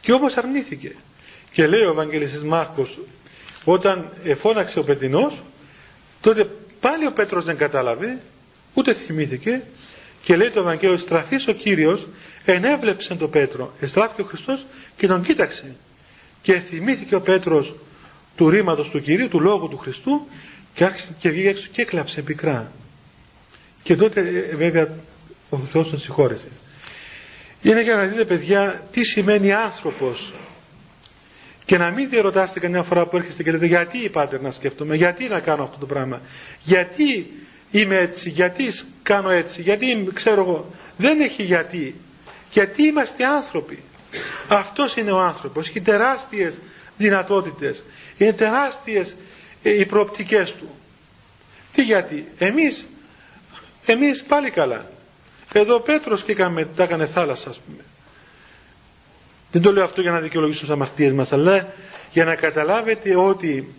[0.00, 0.94] Και όμως αρνήθηκε.
[1.52, 2.98] Και λέει ο Ευαγγελιστής Μάρκος
[3.64, 5.42] όταν εφώναξε ο Πετινός
[6.20, 8.20] τότε πάλι ο Πέτρος δεν κατάλαβε
[8.74, 9.62] ούτε θυμήθηκε
[10.22, 12.06] και λέει το Ευαγγέλιο στραφής ο Κύριος
[12.44, 14.64] ενέβλεψε τον Πέτρο εστράφηκε ο Χριστός
[14.96, 15.76] και τον κοίταξε.
[16.42, 17.74] Και θυμήθηκε ο Πέτρος
[18.36, 20.26] του ρήματος του Κυρίου του Λόγου του Χριστού
[20.74, 22.72] και άρχισε και βγήκε έξω και έκλαψε πικρά
[23.82, 24.88] και τότε ε, βέβαια
[25.50, 26.48] ο Θεός τον συγχώρεσε
[27.62, 30.32] είναι για να δείτε παιδιά τι σημαίνει άνθρωπος
[31.64, 35.28] και να μην διαρωτάστε καμιά φορά που έρχεστε και λέτε γιατί είπατε να σκεφτούμε, γιατί
[35.28, 36.20] να κάνω αυτό το πράγμα,
[36.62, 37.32] γιατί
[37.70, 40.70] είμαι έτσι, γιατί κάνω έτσι, γιατί ξέρω εγώ.
[40.96, 41.94] Δεν έχει γιατί.
[42.52, 43.82] Γιατί είμαστε άνθρωποι.
[44.48, 45.68] Αυτός είναι ο άνθρωπος.
[45.68, 46.54] Έχει τεράστιες
[46.96, 47.84] δυνατότητες.
[48.18, 49.14] Είναι τεράστιες
[49.62, 50.70] ε, οι προοπτικές του.
[51.72, 52.86] Τι γιατί; Εμείς,
[53.86, 54.90] εμείς πάλι καλά.
[55.52, 56.34] Εδώ ο Πέτρος και
[56.76, 57.84] τα έκανε θάλασσα ας πούμε.
[59.52, 61.72] Δεν το λέω αυτό για να δικαιολογήσω τις αμαρτίες μας, αλλά
[62.12, 63.74] για να καταλάβετε ότι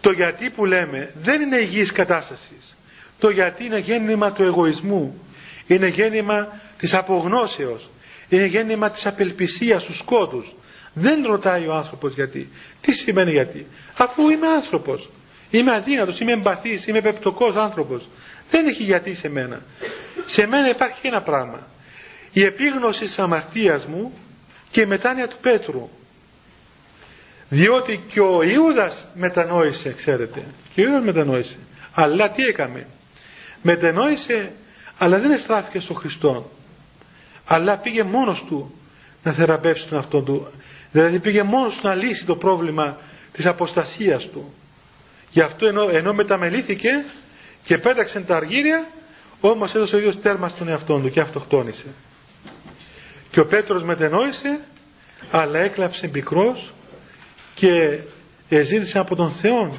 [0.00, 2.76] το γιατί που λέμε δεν είναι υγιής κατάστασης.
[3.18, 5.20] Το γιατί είναι γέννημα του εγωισμού.
[5.66, 7.88] Είναι γέννημα της απογνώσεως.
[8.28, 10.54] Είναι γέννημα της απελπισίας του σκότους.
[10.92, 12.48] Δεν ρωτάει ο άνθρωπος γιατί.
[12.80, 13.66] Τι σημαίνει γιατί.
[13.96, 15.08] Αφού είμαι άνθρωπος.
[15.50, 18.08] Είμαι αδύνατος, είμαι εμπαθής, είμαι πεπτοκός άνθρωπος.
[18.50, 19.62] Δεν έχει γιατί σε μένα.
[20.30, 21.66] Σε μένα υπάρχει ένα πράγμα.
[22.32, 24.12] Η επίγνωση της αμαρτίας μου
[24.70, 25.90] και η μετάνοια του Πέτρου.
[27.48, 30.44] Διότι και ο Ιούδας μετανόησε, ξέρετε.
[30.74, 31.56] Και ο Ιούδας μετανόησε.
[31.92, 32.86] Αλλά τι έκαμε.
[33.62, 34.52] Μετανόησε,
[34.98, 36.50] αλλά δεν εστράφηκε στον Χριστό.
[37.46, 38.74] Αλλά πήγε μόνος του
[39.22, 40.50] να θεραπεύσει τον αυτόν του.
[40.92, 42.98] Δηλαδή πήγε μόνος του να λύσει το πρόβλημα
[43.32, 44.54] της αποστασίας του.
[45.30, 47.04] Γι' αυτό ενώ, ενώ μεταμελήθηκε
[47.64, 48.88] και πέταξε τα αργύρια,
[49.40, 51.86] όμως έδωσε ο ίδιος τέρμα στον εαυτό του και αυτοκτόνησε.
[53.30, 54.60] Και ο Πέτρος μετενόησε
[55.30, 56.72] αλλά έκλαψε πικρός
[57.54, 57.98] και
[58.48, 59.72] ζήτησε από τον Θεό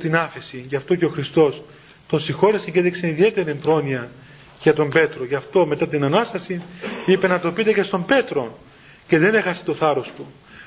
[0.00, 0.64] την άφεση.
[0.68, 1.62] Γι' αυτό και ο Χριστός
[2.08, 4.10] τον συγχώρεσε και έδειξε ιδιαίτερη πρόνοια
[4.62, 5.24] για τον Πέτρο.
[5.24, 6.62] Γι' αυτό μετά την Ανάσταση
[7.06, 8.58] είπε να το πείτε και στον Πέτρο
[9.08, 10.26] και δεν έχασε το θάρρος του.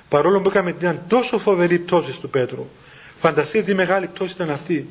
[0.09, 2.67] Παρόλο που έκαμε μια τόσο φοβερή πτώση του Πέτρου.
[3.19, 4.87] Φανταστείτε τι μεγάλη πτώση ήταν αυτή.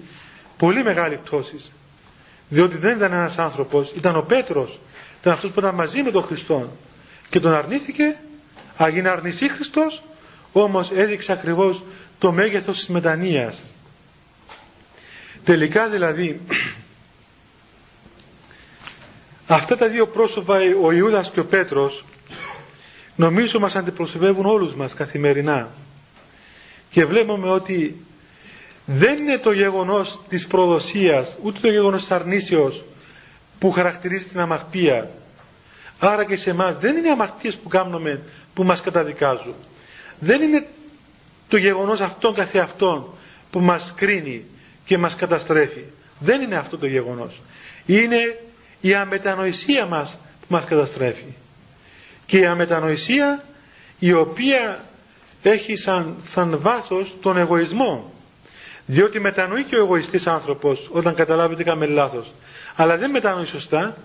[0.56, 1.56] Πολύ μεγάλη πτώση.
[2.48, 4.78] Διότι δεν ήταν ένας άνθρωπος, ήταν ο Πέτρος.
[5.20, 6.76] Ήταν αυτός που ήταν μαζί με τον Χριστό
[7.30, 8.16] και τον αρνήθηκε
[8.76, 10.02] αγίνε αρνησή Χριστός
[10.52, 11.82] όμως έδειξε ακριβώς
[12.18, 13.62] το μέγεθος της μετανοίας.
[15.44, 16.40] Τελικά δηλαδή
[19.46, 22.04] αυτά τα δύο πρόσωπα ο Ιούδας και ο Πέτρος
[23.16, 25.68] νομίζω μας αντιπροσωπεύουν όλους μας καθημερινά.
[26.90, 28.04] Και βλέπουμε ότι
[28.90, 32.84] δεν είναι το γεγονός της προδοσίας ούτε το γεγονός της αρνήσεως
[33.58, 35.10] που χαρακτηρίζει την αμαρτία.
[35.98, 38.22] Άρα και σε εμάς δεν είναι οι αμαρτίες που κάνουμε
[38.54, 39.54] που μας καταδικάζουν.
[40.18, 40.66] Δεν είναι
[41.48, 43.06] το γεγονός αυτόν καθεαυτόν
[43.50, 44.44] που μας κρίνει
[44.84, 45.84] και μας καταστρέφει.
[46.18, 47.40] Δεν είναι αυτό το γεγονός.
[47.86, 48.40] Είναι
[48.80, 50.10] η αμετανοησία μας
[50.40, 51.34] που μας καταστρέφει.
[52.26, 53.44] Και η αμετανοησία
[53.98, 54.84] η οποία
[55.42, 58.12] έχει σαν, σαν βάθος τον εγωισμό.
[58.90, 62.26] Διότι μετανοεί και ο εγωιστής άνθρωπος όταν καταλάβει ότι έκαμε λάθος
[62.80, 63.96] αλλά δεν μετανοεί σωστά,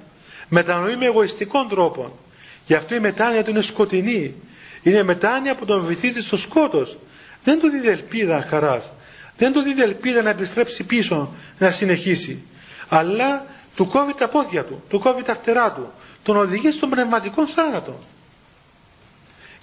[0.50, 2.20] μετανοεί με εγωιστικών τρόπο.
[2.66, 4.36] Γι' αυτό η μετάνοια του είναι σκοτεινή.
[4.84, 6.98] Είναι μετάνοια που τον βυθίζει στο σκότος.
[7.44, 8.92] Δεν του δίδει ελπίδα χαράς.
[9.38, 12.42] Δεν του δίδει ελπίδα να επιστρέψει πίσω, να συνεχίσει.
[12.90, 15.92] Αλλά του κόβει τα πόδια του, του κόβει τα φτερά του.
[16.24, 18.00] Τον οδηγεί στον πνευματικό θάνατο.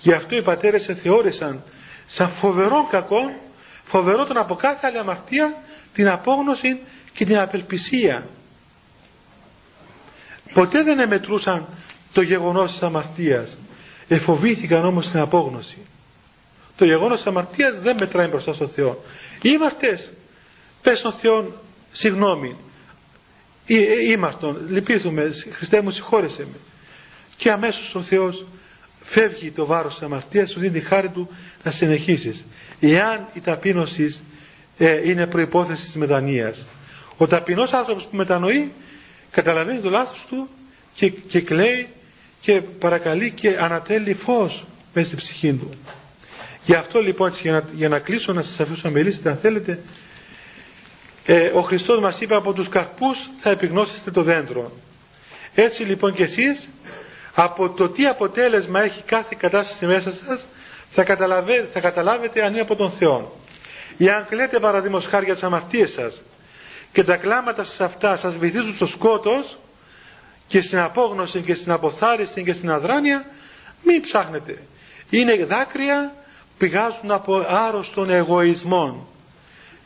[0.00, 1.62] Γι' αυτό οι πατέρες θεώρησαν
[2.06, 3.40] σαν φοβερό κακό,
[3.90, 5.62] φοβερό από κάθε άλλη αμαρτία,
[5.92, 6.78] την απόγνωση
[7.12, 8.26] και την απελπισία.
[10.52, 11.66] Ποτέ δεν εμετρούσαν
[12.12, 13.58] το γεγονός της αμαρτίας.
[14.08, 15.78] Εφοβήθηκαν όμως την απόγνωση.
[16.76, 20.10] Το γεγονός της αμαρτίας δεν μετράει μπροστά στον Θεό.Ήμαρτες,
[20.82, 21.60] πες στον Θεό
[21.92, 26.56] συγγνώμη.Ήμαρτον, λυπήθουμε, Χριστέ μου συγχώρεσέ με.
[27.36, 28.46] Και αμέσως ο Θεός
[29.02, 31.28] φεύγει το βάρος της αμαρτίας σου δίνει τη χάρη του
[31.62, 32.44] να συνεχίσεις
[32.80, 34.16] εάν η ταπείνωση
[34.78, 36.66] ε, είναι προϋπόθεση της μετανοίας.
[37.16, 38.72] Ο ταπεινός άνθρωπος που μετανοεί
[39.30, 40.48] καταλαβαίνει το λάθος του
[40.94, 41.88] και, και κλαίει
[42.40, 44.64] και παρακαλεί και ανατέλει φως
[44.94, 45.70] μέσα στην ψυχή του.
[46.64, 49.80] Γι' αυτό λοιπόν για να, για να κλείσω να σας αφήσω να μιλήσετε αν θέλετε
[51.26, 54.72] ε, ο Χριστός μας είπε από τους καρπούς θα επιγνώσετε το δέντρο
[55.54, 56.68] έτσι λοιπόν και εσείς
[57.34, 60.46] από το τι αποτέλεσμα έχει κάθε κατάσταση μέσα σας
[60.90, 61.04] θα,
[61.72, 63.40] θα καταλάβετε αν είναι από τον Θεό.
[63.96, 66.20] Ή αν κλαίτε παραδείγματος χάρη για τις αμαρτίες σας
[66.92, 69.58] και τα κλάματα σας αυτά σας βυθίζουν στο σκότος
[70.46, 73.26] και στην απόγνωση και στην αποθάριση και στην αδράνεια
[73.84, 74.58] μην ψάχνετε.
[75.10, 76.14] Είναι δάκρυα
[76.48, 79.06] που πηγάζουν από άρρωστον εγωισμών.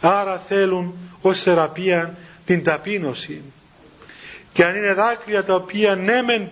[0.01, 2.15] Άρα θέλουν ως θεραπεία
[2.47, 3.43] την ταπείνωση.
[4.53, 6.51] Και αν είναι δάκρυα τα οποία ναι μεν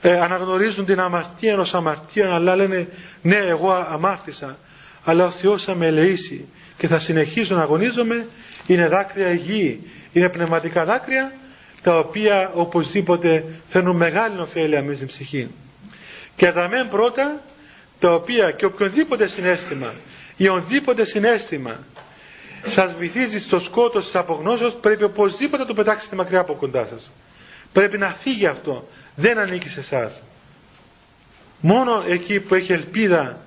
[0.00, 2.88] ε, αναγνωρίζουν την αμαρτία ενός αμαρτία αλλά λένε
[3.22, 4.58] ναι εγώ αμάρτησα
[5.04, 6.44] αλλά ο Θεός θα με ελεήσει
[6.78, 8.26] και θα συνεχίσω να αγωνίζομαι.
[8.66, 9.80] Είναι δάκρυα υγιή
[10.12, 11.32] είναι πνευματικά δάκρυα
[11.82, 15.48] τα οποία οπωσδήποτε φέρνουν μεγάλη ωφέλεια μέσα στην ψυχή.
[16.36, 17.42] Και τα μεν πρώτα
[17.98, 19.92] τα οποία και οποιονδήποτε συνέστημα
[20.36, 21.78] ή ονδήποτε συνέστημα
[22.66, 27.10] σας βυθίζει στο σκότος της απογνώσεως πρέπει οπωσδήποτε να το πετάξετε μακριά από κοντά σας.
[27.72, 30.22] Πρέπει να φύγει αυτό δεν ανήκει σε εσάς.
[31.60, 33.40] Μόνο εκεί που έχει ελπίδα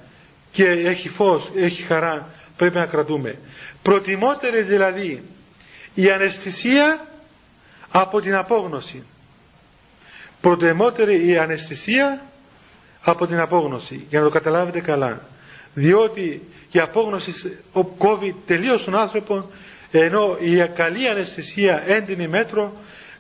[0.51, 3.37] και έχει φως, έχει χαρά πρέπει να κρατούμε.
[3.81, 5.23] Προτιμότερη δηλαδή
[5.93, 7.05] η αναισθησία
[7.91, 9.03] από την απόγνωση.
[10.41, 12.21] Προτιμότερη η αναισθησία
[13.01, 15.21] από την απόγνωση για να το καταλάβετε καλά.
[15.73, 16.41] Διότι
[16.71, 17.57] η απόγνωση
[17.97, 19.49] κόβει τελείως τον άνθρωπο
[19.91, 22.73] ενώ η καλή αναισθησία έντινη μέτρο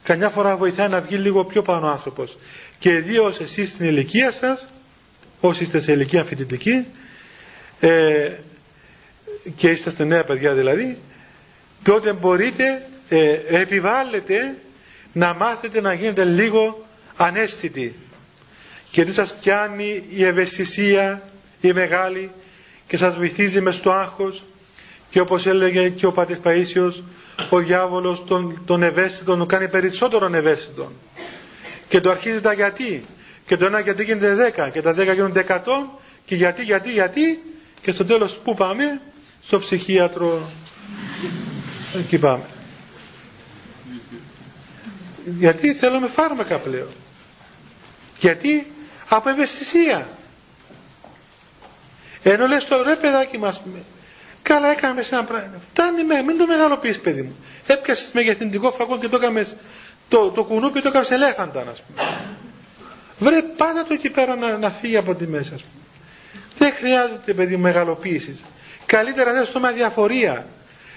[0.03, 2.37] καμιά φορά βοηθάει να βγει λίγο πιο πάνω ο άνθρωπος.
[2.79, 4.67] Και ιδίως εσείς στην ηλικία σας,
[5.39, 6.85] όσοι είστε σε ηλικία φοιτητική,
[7.79, 8.31] ε,
[9.55, 10.97] και είστε νέα παιδιά δηλαδή,
[11.83, 14.55] τότε μπορείτε, ε, επιβάλλετε
[15.13, 16.85] να μάθετε να γίνετε λίγο
[17.17, 17.95] ανέστητοι.
[18.91, 21.21] Και τι σας πιάνει η ευαισθησία,
[21.61, 22.31] η μεγάλη,
[22.87, 24.43] και σας βυθίζει μες στο άγχος,
[25.09, 27.03] και όπως έλεγε και ο Πατήρ Παΐσιος,
[27.49, 30.91] ο διάβολος τον, τον ευαίσθητο τον κάνει περισσότερο ευαίσθητο
[31.89, 33.05] και το αρχίζει τα γιατί.
[33.45, 35.59] Και το ένα γιατί γίνεται 10 και τα 10 γίνονται 100
[36.25, 37.43] και γιατί, γιατί, γιατί.
[37.81, 39.01] Και στο τέλος που πάμε
[39.45, 40.49] στο ψυχίατρο.
[41.97, 42.43] Εκεί πάμε.
[45.37, 46.89] Γιατί θέλουμε φάρμακα πλέον.
[48.19, 48.71] Γιατί
[49.09, 50.07] από ευαισθησία.
[52.23, 53.61] Ενώ λες το ρε παιδάκι μας
[54.49, 55.61] Καλά έκαμε σε ένα πράγμα.
[55.71, 57.35] Φτάνει με, μην το μεγαλοποιείς παιδί μου.
[57.67, 59.55] Έπιασες μεγεθυντικό φακό και το έκαμες
[60.09, 62.07] το, το κουνούπι το έκαμες ελέφαντα, ας πούμε.
[63.19, 65.83] Βρε πάντα το εκεί πέρα να, να φύγει από τη μέσα, ας πούμε.
[66.57, 68.43] Δεν χρειάζεται παιδί μου μεγαλοποίησης.
[68.85, 70.45] Καλύτερα δεν στο με αδιαφορία.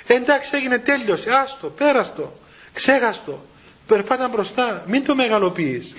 [0.06, 2.38] Εντάξει έγινε τέλειωσε, άστο, πέραστο,
[2.72, 3.44] ξέχαστο.
[3.86, 5.94] Περπάτα μπροστά, μην το μεγαλοποιείς.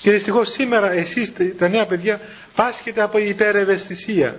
[0.00, 2.20] Και δυστυχώς σήμερα εσείς τα νέα παιδιά
[2.54, 4.38] πάσχετε από υπερευαισθησία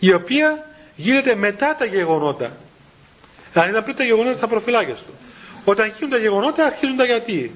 [0.00, 2.56] η οποία γίνεται μετά τα γεγονότα.
[3.54, 5.12] Αν ήταν πριν τα γεγονότα θα προφυλάκεστο.
[5.64, 7.54] Όταν γίνουν τα γεγονότα αρχίζουν τα γιατί.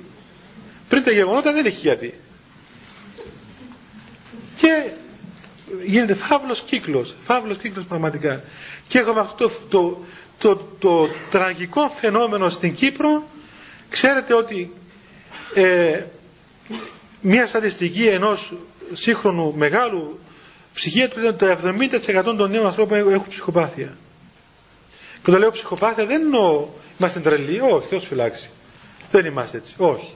[0.88, 2.14] Πριν τα γεγονότα δεν έχει γιατί.
[4.56, 4.90] Και
[5.84, 8.42] γίνεται φαύλος κύκλος, φαύλος κύκλος πραγματικά.
[8.88, 10.04] Και έχουμε αυτό το,
[10.38, 13.24] το, το, τραγικό φαινόμενο στην Κύπρο,
[13.88, 14.72] ξέρετε ότι
[15.54, 16.02] ε,
[17.20, 18.52] μια στατιστική ενός
[18.92, 20.18] σύγχρονου μεγάλου
[20.74, 21.58] ψυχία του ήταν το
[22.32, 23.96] 70% των νέων ανθρώπων έχουν ψυχοπάθεια.
[24.90, 26.68] Και όταν λέω ψυχοπάθεια δεν εννοώ
[26.98, 28.50] είμαστε τρελοί, όχι, Θεός φυλάξει.
[29.10, 30.14] Δεν είμαστε έτσι, όχι.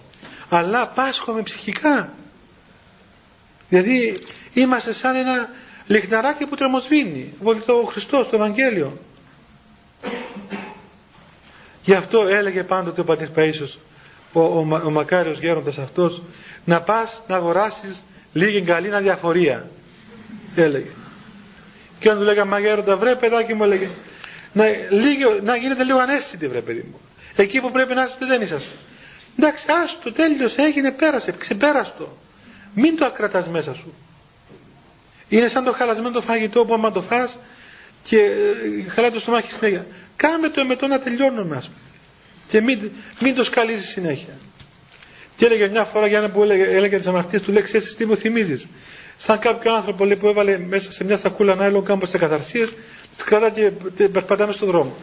[0.48, 2.12] Αλλά πάσχομαι ψυχικά.
[3.68, 4.18] Δηλαδή
[4.54, 5.48] είμαστε σαν ένα
[5.86, 7.34] λιχναράκι που τρεμοσβήνει.
[7.66, 8.98] το Χριστός, το Ευαγγέλιο.
[11.82, 13.78] Γι' αυτό έλεγε πάντοτε ο Πατήρ Παΐσιος,
[14.32, 16.22] ο, ο, ο μακάριος γέροντας αυτός,
[16.64, 19.68] να πας να αγοράσεις λίγη καλή αδιαφορία
[20.57, 20.90] έλεγε.
[22.01, 23.88] Και όταν του λέγα μα γέροντα βρε παιδάκι μου έλεγε
[24.53, 27.01] να, λίγο, να γίνετε λίγο ανέστητοι βρε παιδί μου.
[27.36, 28.74] Εκεί που πρέπει να είστε δεν είσαστε.
[29.38, 32.18] Εντάξει άστο τέλειωσε έγινε πέρασε ξεπέραστο.
[32.74, 33.94] Μην το ακρατάς μέσα σου.
[35.28, 37.38] Είναι σαν το χαλασμένο το φαγητό που άμα το φας
[38.03, 39.86] και ε, χαλάει το στομάχι συνέχεια.
[40.16, 41.78] Κάμε το εμετό να τελειώνουμε ας πούμε.
[42.49, 42.90] Και μην,
[43.20, 44.38] μην το σκαλίζεις συνέχεια.
[45.36, 48.07] Και έλεγε μια φορά για ένα που έλεγε, έλεγε τις αμαρτίες του λέει ξέρεις τι
[48.07, 48.66] μου θυμίζεις.
[49.20, 52.68] Σαν κάποιο άνθρωπο λέει, που έβαλε μέσα σε μια σακούλα να κάμπος σε καθαρσίες,
[53.14, 53.70] τις κρατά και
[54.08, 54.96] περπατάμε στον δρόμο.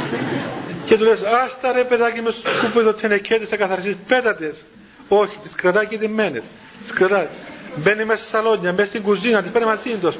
[0.86, 4.64] και του λες, άστα ρε παιδάκι με στο σκούπο εδώ τενεκέτες σε καθαρσίες, πέτατες.
[5.08, 6.42] Όχι, τις κρατά και δεμένες.
[6.86, 7.28] Σκοτάδι.
[7.76, 10.16] Μπαίνει μέσα στα σαλόνια, μέσα στην κουζίνα, τη παίρνει μαζί τους.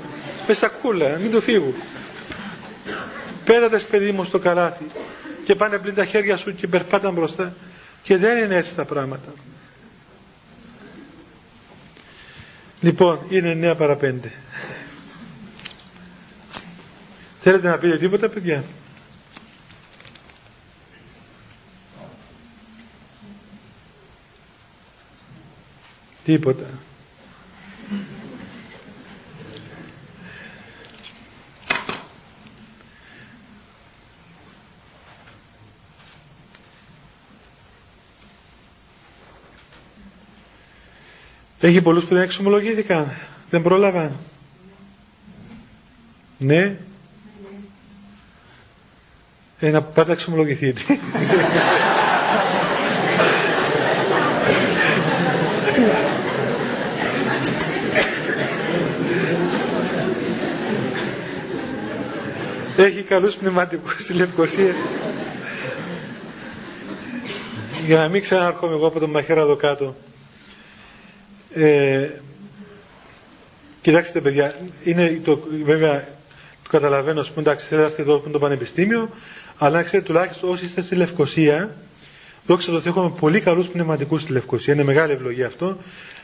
[0.49, 1.75] Μέσα σακούλα, μην του φύγουν.
[3.45, 4.85] Πέρατε παιδί μου στο καλάθι
[5.45, 7.55] και πάνε πλήν τα χέρια σου και περπάταν μπροστά.
[8.03, 9.33] Και δεν είναι έτσι τα πράγματα.
[12.83, 14.15] Λοιπόν, είναι 9 παρα 5.
[17.41, 18.65] Θέλετε να πείτε τίποτα, παιδιά;
[26.25, 26.67] Τίποτα.
[41.65, 43.13] Έχει πολλούς που δεν εξομολογήθηκαν.
[43.51, 44.17] Δεν πρόλαβαν.
[46.39, 46.77] Ναι.
[49.59, 50.81] Ε, να πάτε εξομολογηθείτε.
[62.77, 64.75] Έχει καλούς πνευματικούς στη Λευκοσία.
[67.87, 69.95] Για να μην ξαναρχόμαι εγώ από τον μαχαίρα εδώ κάτω.
[71.55, 72.09] Ε,
[73.83, 76.09] κοιτάξτε παιδιά, είναι το, βέβαια
[76.63, 79.09] το καταλαβαίνω, ας πούμε, εντάξει, θέλετε εδώ το πανεπιστήμιο,
[79.59, 81.77] αλλά ξέρετε τουλάχιστον όσοι είστε στη Λευκοσία,
[82.47, 85.77] δόξα τω Θεώ έχουμε πολύ καλούς πνευματικούς στη Λευκοσία, είναι μεγάλη ευλογία αυτό,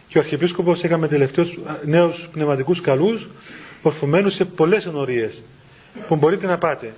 [0.08, 3.28] και ο Αρχιεπίσκοπος έκαμε τελευταίους νέους πνευματικούς καλούς,
[3.82, 5.42] ορθωμένους σε πολλές ενορίες,
[6.08, 6.94] που μπορείτε να πάτε.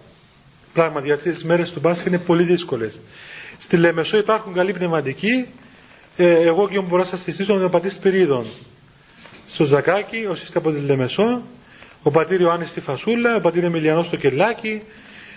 [0.72, 3.00] Πράγματι, γιατί τις μέρες του Πάσχα είναι πολύ δύσκολες.
[3.58, 5.46] Στη Λεμεσό υπάρχουν καλοί πνευματικοί,
[6.16, 8.46] ε, εγώ και μπορώ να σας συστήσω με τον πατήρ Σπυρίδων.
[9.48, 11.42] Στο Ζακάκι, όσοι είστε από τη Λεμεσό,
[12.02, 14.82] ο πατήρ Ιωάννης στη Φασούλα, ο πατήρ Εμιλιανός στο Κελάκι,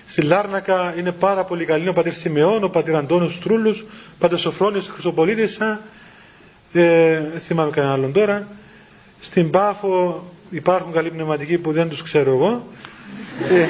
[0.07, 4.37] στη Λάρνακα είναι πάρα πολύ καλή ο πατήρ Σιμεών, ο πατήρ Αντώνιος Στρούλους, ο πατήρ
[4.37, 5.81] Σοφρόνιος Χρυσοπολίτησα,
[6.73, 8.47] ε, δεν θυμάμαι κανέναν άλλον τώρα.
[9.21, 12.67] Στην Πάφο υπάρχουν καλοί πνευματικοί που δεν τους ξέρω εγώ.
[13.51, 13.65] Ε,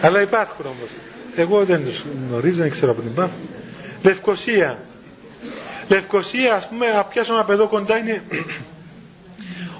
[0.06, 0.88] αλλά υπάρχουν όμως.
[1.36, 3.34] Εγώ δεν τους γνωρίζω, δεν ξέρω από την Πάφο.
[4.04, 4.78] Λευκοσία.
[5.88, 8.22] Λευκοσία, ας πούμε, να πιάσω ένα παιδό κοντά είναι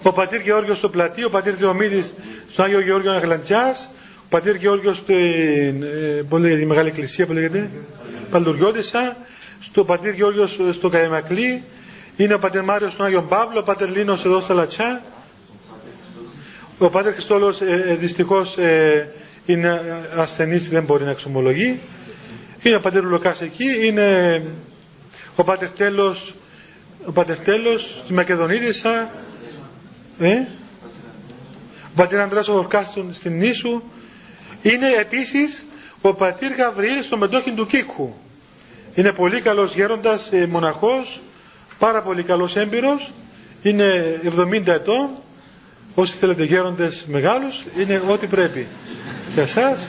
[0.03, 2.15] ο πατήρ Γεώργιος στο πλατή, ο πατήρ Θεομίδης
[2.51, 5.83] στον Άγιο Γεώργιο Αγλαντζάς, ο πατήρ Γεώργιος στην
[6.33, 7.71] ε, λέγεται, Μεγάλη Εκκλησία που λέγεται,
[8.31, 9.17] Παλτουριώτησα,
[9.61, 11.63] στο πατήρ Γεώργιος στο Καϊμακλή,
[12.17, 15.03] είναι ο πατήρ Μάριος στον Άγιο Παύλο, ο πατήρ Λίνος εδώ στα Λατσιά,
[16.79, 19.09] ο πατήρ Χριστόλος ε, ε, δυστυχώς ε,
[19.47, 19.83] είναι
[20.17, 21.81] ασθενής, δεν μπορεί να εξομολογεί,
[22.69, 24.43] είναι ο πατέρ Λουκάς εκεί, είναι
[25.37, 26.35] ο πατέρ Τέλος,
[27.05, 29.13] ο πατέρ Τέλος, στη Μακεδονίδισσα,
[30.19, 30.35] ε;
[31.85, 32.69] ο πατέρ Ανδρέας ο
[33.11, 33.83] στην Νήσου,
[34.63, 35.65] είναι επίσης
[36.01, 38.15] ο πατήρ Γαβριήλ στο μετόχι του Κίκου.
[38.95, 41.21] Είναι πολύ καλός γέροντας, ε, μοναχός,
[41.79, 43.13] πάρα πολύ καλός έμπειρος,
[43.63, 45.09] είναι 70 ετών,
[45.95, 48.67] όσοι θέλετε γέροντες μεγάλους, είναι ό,τι πρέπει.
[49.35, 49.87] Για εσάς,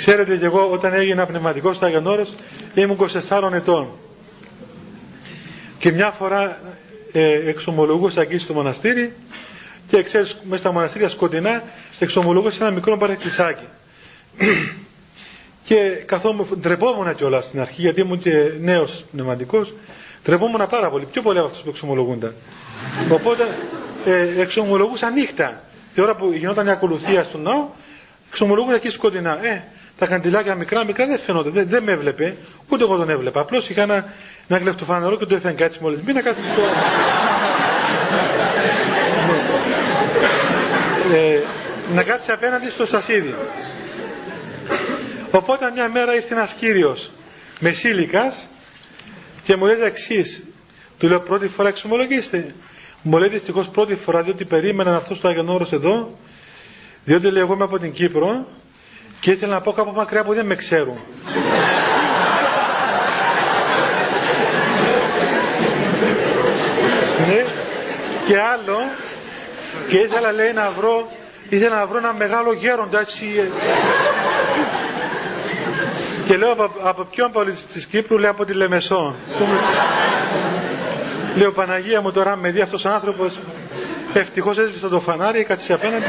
[0.00, 2.26] Ξέρετε και εγώ όταν έγινα πνευματικός στο Άγιον
[2.74, 2.96] ήμουν
[3.28, 3.88] 24 ετών.
[5.78, 6.60] Και μια φορά
[7.12, 9.12] ε, εξομολογούσα εκεί στο μοναστήρι
[9.88, 11.62] και ξέρεις μέσα στα μοναστήρια σκοτεινά
[11.98, 13.64] εξομολογούσα ένα μικρό παρεκκλησάκι.
[15.64, 15.76] και
[16.06, 19.72] καθόμουν, ντρεπόμουν κιόλας στην αρχή γιατί ήμουν και νέος πνευματικός
[20.24, 22.34] ντρεπόμουν πάρα πολύ, πιο πολύ από αυτούς που εξομολογούνταν.
[23.12, 23.48] Οπότε
[24.06, 25.62] ε, εξομολογούσα νύχτα.
[25.94, 27.68] Την ώρα που γινόταν η ακολουθία στον ναό,
[28.30, 29.44] εξομολογούσα εκεί σκοτεινά.
[29.46, 29.62] Ε,
[30.00, 32.36] τα καντιλάκια μικρά, μικρά δεν φαίνονται, δεν, δεν με έβλεπε,
[32.68, 33.40] ούτε εγώ τον έβλεπα.
[33.40, 34.12] Απλώς είχα ένα,
[34.48, 36.00] ένα γλεφτοφανερό και το έφερε κάτι μόλις.
[36.02, 36.62] Μην να κάτσεις στο.
[41.14, 41.40] ε,
[41.94, 43.34] να κάτσεις απέναντι στο στασίδι.
[45.30, 47.10] Οπότε μια μέρα ήρθε ένας κύριος
[47.58, 47.70] με
[49.42, 50.42] και μου λέει εξής.
[50.98, 52.54] Του λέω πρώτη φορά εξομολογήστε.
[53.02, 56.18] Μου λέει δυστυχώς πρώτη φορά διότι περίμεναν αυτός το Άγιον εδώ.
[57.04, 58.46] Διότι λέει εγώ είμαι από την Κύπρο
[59.20, 60.98] και ήθελα να πω κάπου μακριά που δεν με ξέρουν.
[67.26, 67.44] ναι.
[68.26, 68.78] Και άλλο,
[69.88, 71.10] και ήθελα λέει να βρω,
[71.48, 73.24] ήθελα να βρω ένα μεγάλο γέροντα έτσι.
[73.38, 73.48] Ε.
[76.26, 79.14] και λέω από, από ποιον πολίτη της Κύπρου, λέει από τη Λεμεσό.
[81.36, 83.38] λέω Παναγία μου τώρα με δει αυτός ο άνθρωπος,
[84.12, 86.04] ευτυχώς έσβησα το φανάρι, κάτσε απέναντι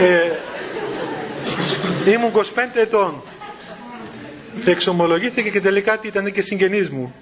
[0.00, 0.32] ε,
[2.10, 2.40] ήμουν 25
[2.74, 3.22] ετών
[4.66, 7.14] εξομολογήθηκε και τελικά ήταν και συγγενής μου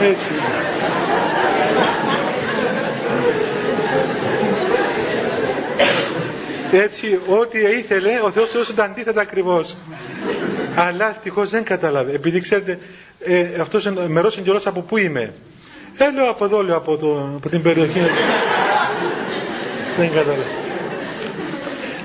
[0.00, 0.28] έτσι
[6.72, 9.76] Έτσι, ό,τι ήθελε, ο Θεός έδωσε τα αντίθετα ακριβώς.
[10.74, 12.12] Αλλά ευτυχώς δεν κατάλαβε.
[12.14, 12.78] Επειδή ξέρετε,
[13.24, 15.32] ε, αυτός μερός εγγελός από πού είμαι.
[15.98, 18.00] Ε, λέω από εδώ, λέω από, το, από την περιοχή.
[19.98, 20.44] Δεν κατάλαβε.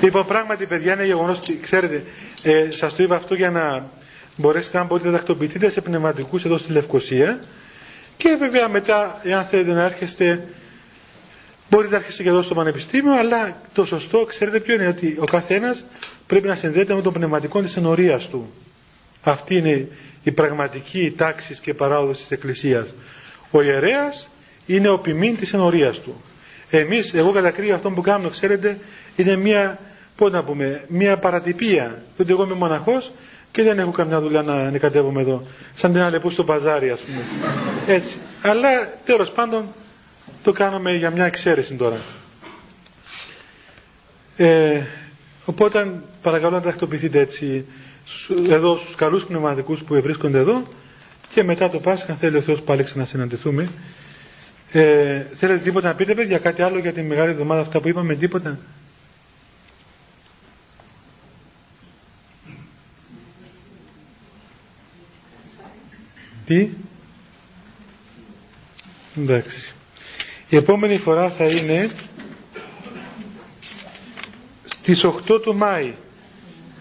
[0.02, 2.04] Λοιπόν, πράγματι, παιδιά, είναι γεγονός, ξέρετε,
[2.44, 3.90] ε, σας το είπα αυτό για να
[4.36, 7.40] μπορέσετε να μπορείτε να τακτοποιηθείτε σε πνευματικούς εδώ στη Λευκοσία.
[8.18, 10.44] Και βέβαια μετά, εάν θέλετε να έρχεστε
[11.70, 15.26] Μπορείτε να έρχεστε και εδώ στο Πανεπιστήμιο, αλλά το σωστό, ξέρετε ποιο είναι, ότι ο
[15.26, 15.86] καθένας
[16.28, 18.54] πρέπει να συνδέεται με τον πνευματικό της ενορίας του.
[19.24, 19.88] Αυτή είναι
[20.24, 22.88] η πραγματική τάξη και παράδοση της Εκκλησίας.
[23.52, 24.30] Ο ιερέας
[24.66, 26.22] είναι ο ποιμήν της ενορίας του.
[26.70, 28.78] Εμείς, εγώ κατακρίνω αυτό που κάνω, ξέρετε,
[29.16, 29.80] είναι μια,
[30.16, 32.04] πώς να πούμε, μια παρατυπία.
[32.16, 33.12] Διότι εγώ είμαι μοναχός
[33.52, 35.48] και δεν έχω καμιά δουλειά να ανεκατεύομαι εδώ.
[35.76, 37.22] Σαν την άλλη που στο παζάρι, ας πούμε.
[37.88, 38.18] Έτσι.
[38.42, 39.66] Αλλά τέλος πάντων
[40.44, 41.98] το κάνουμε για μια εξαίρεση τώρα.
[44.38, 44.82] Ε,
[45.46, 45.92] οπότε
[46.22, 47.66] παρακαλώ να τακτοποιηθείτε έτσι
[48.50, 50.64] εδώ στους καλούς πνευματικούς που βρίσκονται εδώ
[51.34, 53.70] και μετά το Πάσχα αν θέλει ο Θεός πάλι ξανασυναντηθούμε.
[54.72, 58.16] Ε, θέλετε τίποτα να πείτε παιδιά κάτι άλλο για τη μεγάλη εβδομάδα αυτά που είπαμε
[58.16, 58.60] τίποτα;
[66.46, 66.70] Τι;
[69.18, 69.74] Εντάξει.
[70.50, 71.90] Η επόμενη φορά θα είναι
[74.66, 75.94] στις 8 του Μάη,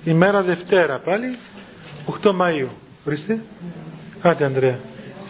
[0.05, 1.37] ημέρα Δευτέρα πάλι,
[2.23, 2.67] 8 Μαΐου.
[3.05, 3.43] Ορίστε.
[4.23, 4.79] Άντε Ανδρέα.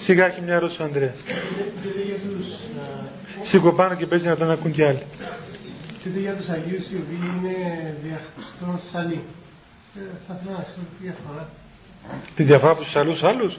[0.01, 1.15] Σιγά έχει μια ερώτηση Ανδρέας.
[3.43, 5.03] Σήκω πάνω και παίζει να τον ακούν κι άλλοι.
[6.05, 7.55] Πείτε για τους Αγίους οι οποίοι είναι
[8.03, 9.21] διαχριστών σαλί.
[9.97, 11.49] Ε, θα ήθελα να ξέρω τι διαφορά.
[12.35, 13.57] Τη διαφορά από τους άλλους άλλους.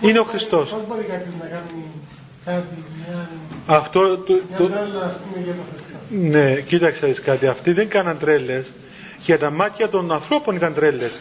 [0.00, 0.70] είναι ο Χριστός.
[0.70, 1.84] Πώς μπορεί κάποιος να κάνει
[2.44, 3.28] κάτι, μια,
[3.66, 6.38] Αυτό το, μια το, τρέλα, ας πούμε, για τον Χριστό.
[6.38, 7.46] Ναι, κοίταξε κάτι.
[7.46, 8.66] Αυτοί δεν κάναν τρέλες.
[9.20, 11.20] Για τα μάτια των ανθρώπων ήταν τρέλες.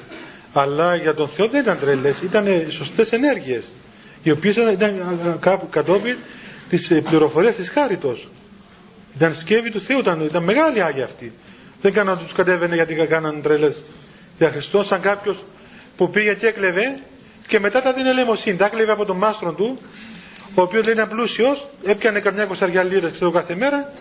[0.54, 2.14] Αλλά για τον Θεό δεν ήταν τρέλε.
[2.24, 3.64] Ήταν σωστές ενέργειες.
[4.24, 6.18] Οι οποίες ήταν, ήταν κάπου κατόπιν
[6.70, 8.28] τη πληροφορία της χάριτος.
[9.16, 11.34] Ήταν σκεύη του Θεού, ήταν, ήταν μεγάλη άγια αυτή.
[11.82, 13.72] Δεν κάναν τους κατέβαινε γιατί κάναν τρέλε
[14.38, 15.44] για Χριστό, σαν κάποιος
[15.98, 17.00] που πήγε και έκλεβε
[17.48, 18.58] και μετά τα δίνει ελεημοσύνη.
[18.58, 19.80] Τα έκλεβε από τον μάστρο του,
[20.54, 23.94] ο οποίος λέει ήταν πλούσιος, έπιανε καμιά κοσαριά λίρα ξέρω κάθε μέρα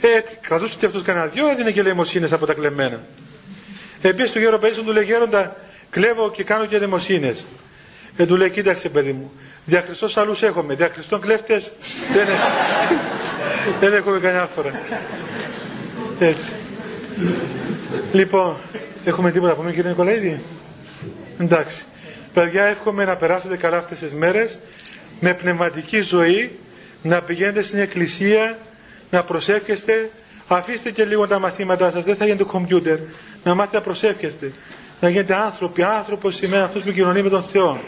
[0.00, 3.00] ε, κρατούσε και αυτός κανένα δυο, έδινε και λαιμοσύνε από τα κλεμμένα.
[4.02, 5.56] Επίση του γέρο Παΐσον του λέει γέροντα,
[5.90, 7.36] κλέβω και κάνω και λαιμοσύνε.
[8.16, 9.32] Ε, του λέει, κοίταξε παιδί μου,
[9.64, 11.72] διαχριστό άλλους έχουμε, διαχριστό κλέφτες
[12.12, 12.26] δεν,
[13.80, 14.80] δεν έχουμε κανένα φορά.
[16.18, 16.52] Έτσι.
[18.12, 18.56] Λοιπόν,
[19.04, 20.40] έχουμε τίποτα να πούμε κύριε Νικολαίδη;
[21.38, 21.84] Εντάξει.
[22.34, 24.58] Παιδιά, εύχομαι να περάσετε καλά αυτές τις μέρες
[25.20, 26.58] με πνευματική ζωή,
[27.02, 28.58] να πηγαίνετε στην εκκλησία,
[29.10, 30.10] να προσεύχεστε,
[30.48, 32.98] αφήστε και λίγο τα μαθήματά σας, δεν θα γίνετε κομπιούτερ,
[33.44, 34.52] να μάθετε να προσεύχεστε,
[35.00, 37.80] να γίνετε άνθρωποι, άνθρωπος σημαίνει αυτός που κοινωνεί με τον Θεό.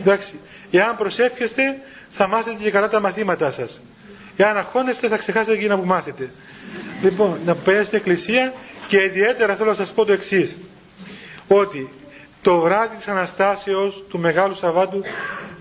[0.00, 0.38] Εντάξει,
[0.70, 1.62] εάν προσεύχεστε
[2.08, 3.80] θα μάθετε και καλά τα μαθήματά σας.
[4.36, 6.30] Εάν αγχώνεστε θα ξεχάσετε εκείνα που μάθετε.
[7.02, 8.52] Λοιπόν, να πέρασετε στην εκκλησία
[8.88, 10.56] και ιδιαίτερα θέλω να σας πω το εξής.
[11.48, 11.88] Ότι
[12.42, 15.02] το βράδυ της Αναστάσεως του Μεγάλου Σαββάτου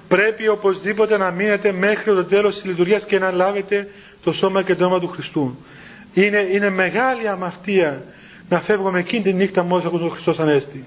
[0.07, 3.87] πρέπει οπωσδήποτε να μείνετε μέχρι το τέλος της λειτουργίας και να λάβετε
[4.23, 5.57] το σώμα και το αίμα του Χριστού.
[6.13, 8.03] Είναι, είναι μεγάλη αμαρτία
[8.49, 10.83] να φεύγουμε εκείνη τη νύχτα μόλις ακούσουμε ο Χριστός Ανέστη.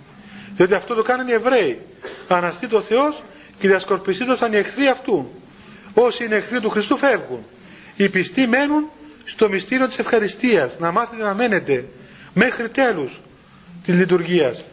[0.56, 1.80] Διότι αυτό το κάνουν οι Εβραίοι.
[2.28, 3.22] Αναστεί το Θεός
[3.58, 5.30] και διασκορπιστήτωσαν οι εχθροί αυτού.
[5.94, 7.44] Όσοι είναι εχθροί του Χριστού φεύγουν.
[7.96, 8.88] Οι πιστοί μένουν
[9.24, 10.78] στο μυστήριο της ευχαριστίας.
[10.78, 11.84] Να μάθετε να μένετε
[12.34, 13.20] μέχρι τέλους
[13.84, 14.64] της λειτουργίας.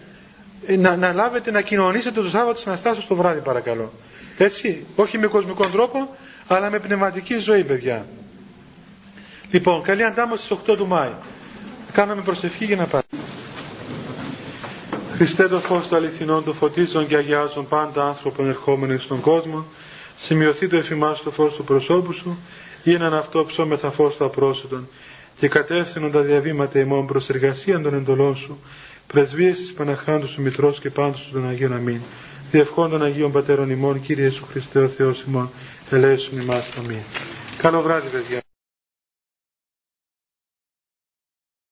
[0.66, 3.94] Ε, να, να λάβετε να κοινωνήσετε το Σάββατο της Αναστάσεως το βράδυ παρακαλώ.
[4.38, 6.16] Έτσι, όχι με κοσμικό τρόπο,
[6.48, 8.06] αλλά με πνευματική ζωή παιδιά.
[9.52, 11.10] Λοιπόν, καλή αντάμωση στις 8 του Μάη.
[11.96, 13.04] Κάναμε προσευχή για να πάμε.
[15.16, 19.66] Χριστέ το φως του αληθινών, το φωτίζουν και αγιάζουν πάντα άνθρωπον ερχόμενοι στον κόσμο.
[20.18, 22.38] Σημειωθεί το εφημάς το φως του προσώπου σου,
[22.84, 24.88] ή έναν αυτό ψώμεθα φως του απρόσιτον,
[25.40, 28.60] και κατεύθυνον τα διαβήματα ημών προς εργασία των εντολών σου,
[29.08, 32.02] πρεσβείες της Παναχάντου σου Μητρός και πάντως σου τον Αγίον Αμήν.
[32.52, 35.50] Διευχών των Αγίων Πατέρων ημών, Κύριε Ιησού Χριστέ ο Θεός ημών,
[35.92, 37.00] ελέησον ημάς αμήν.
[37.58, 38.40] Καλό βράδυ παιδιά.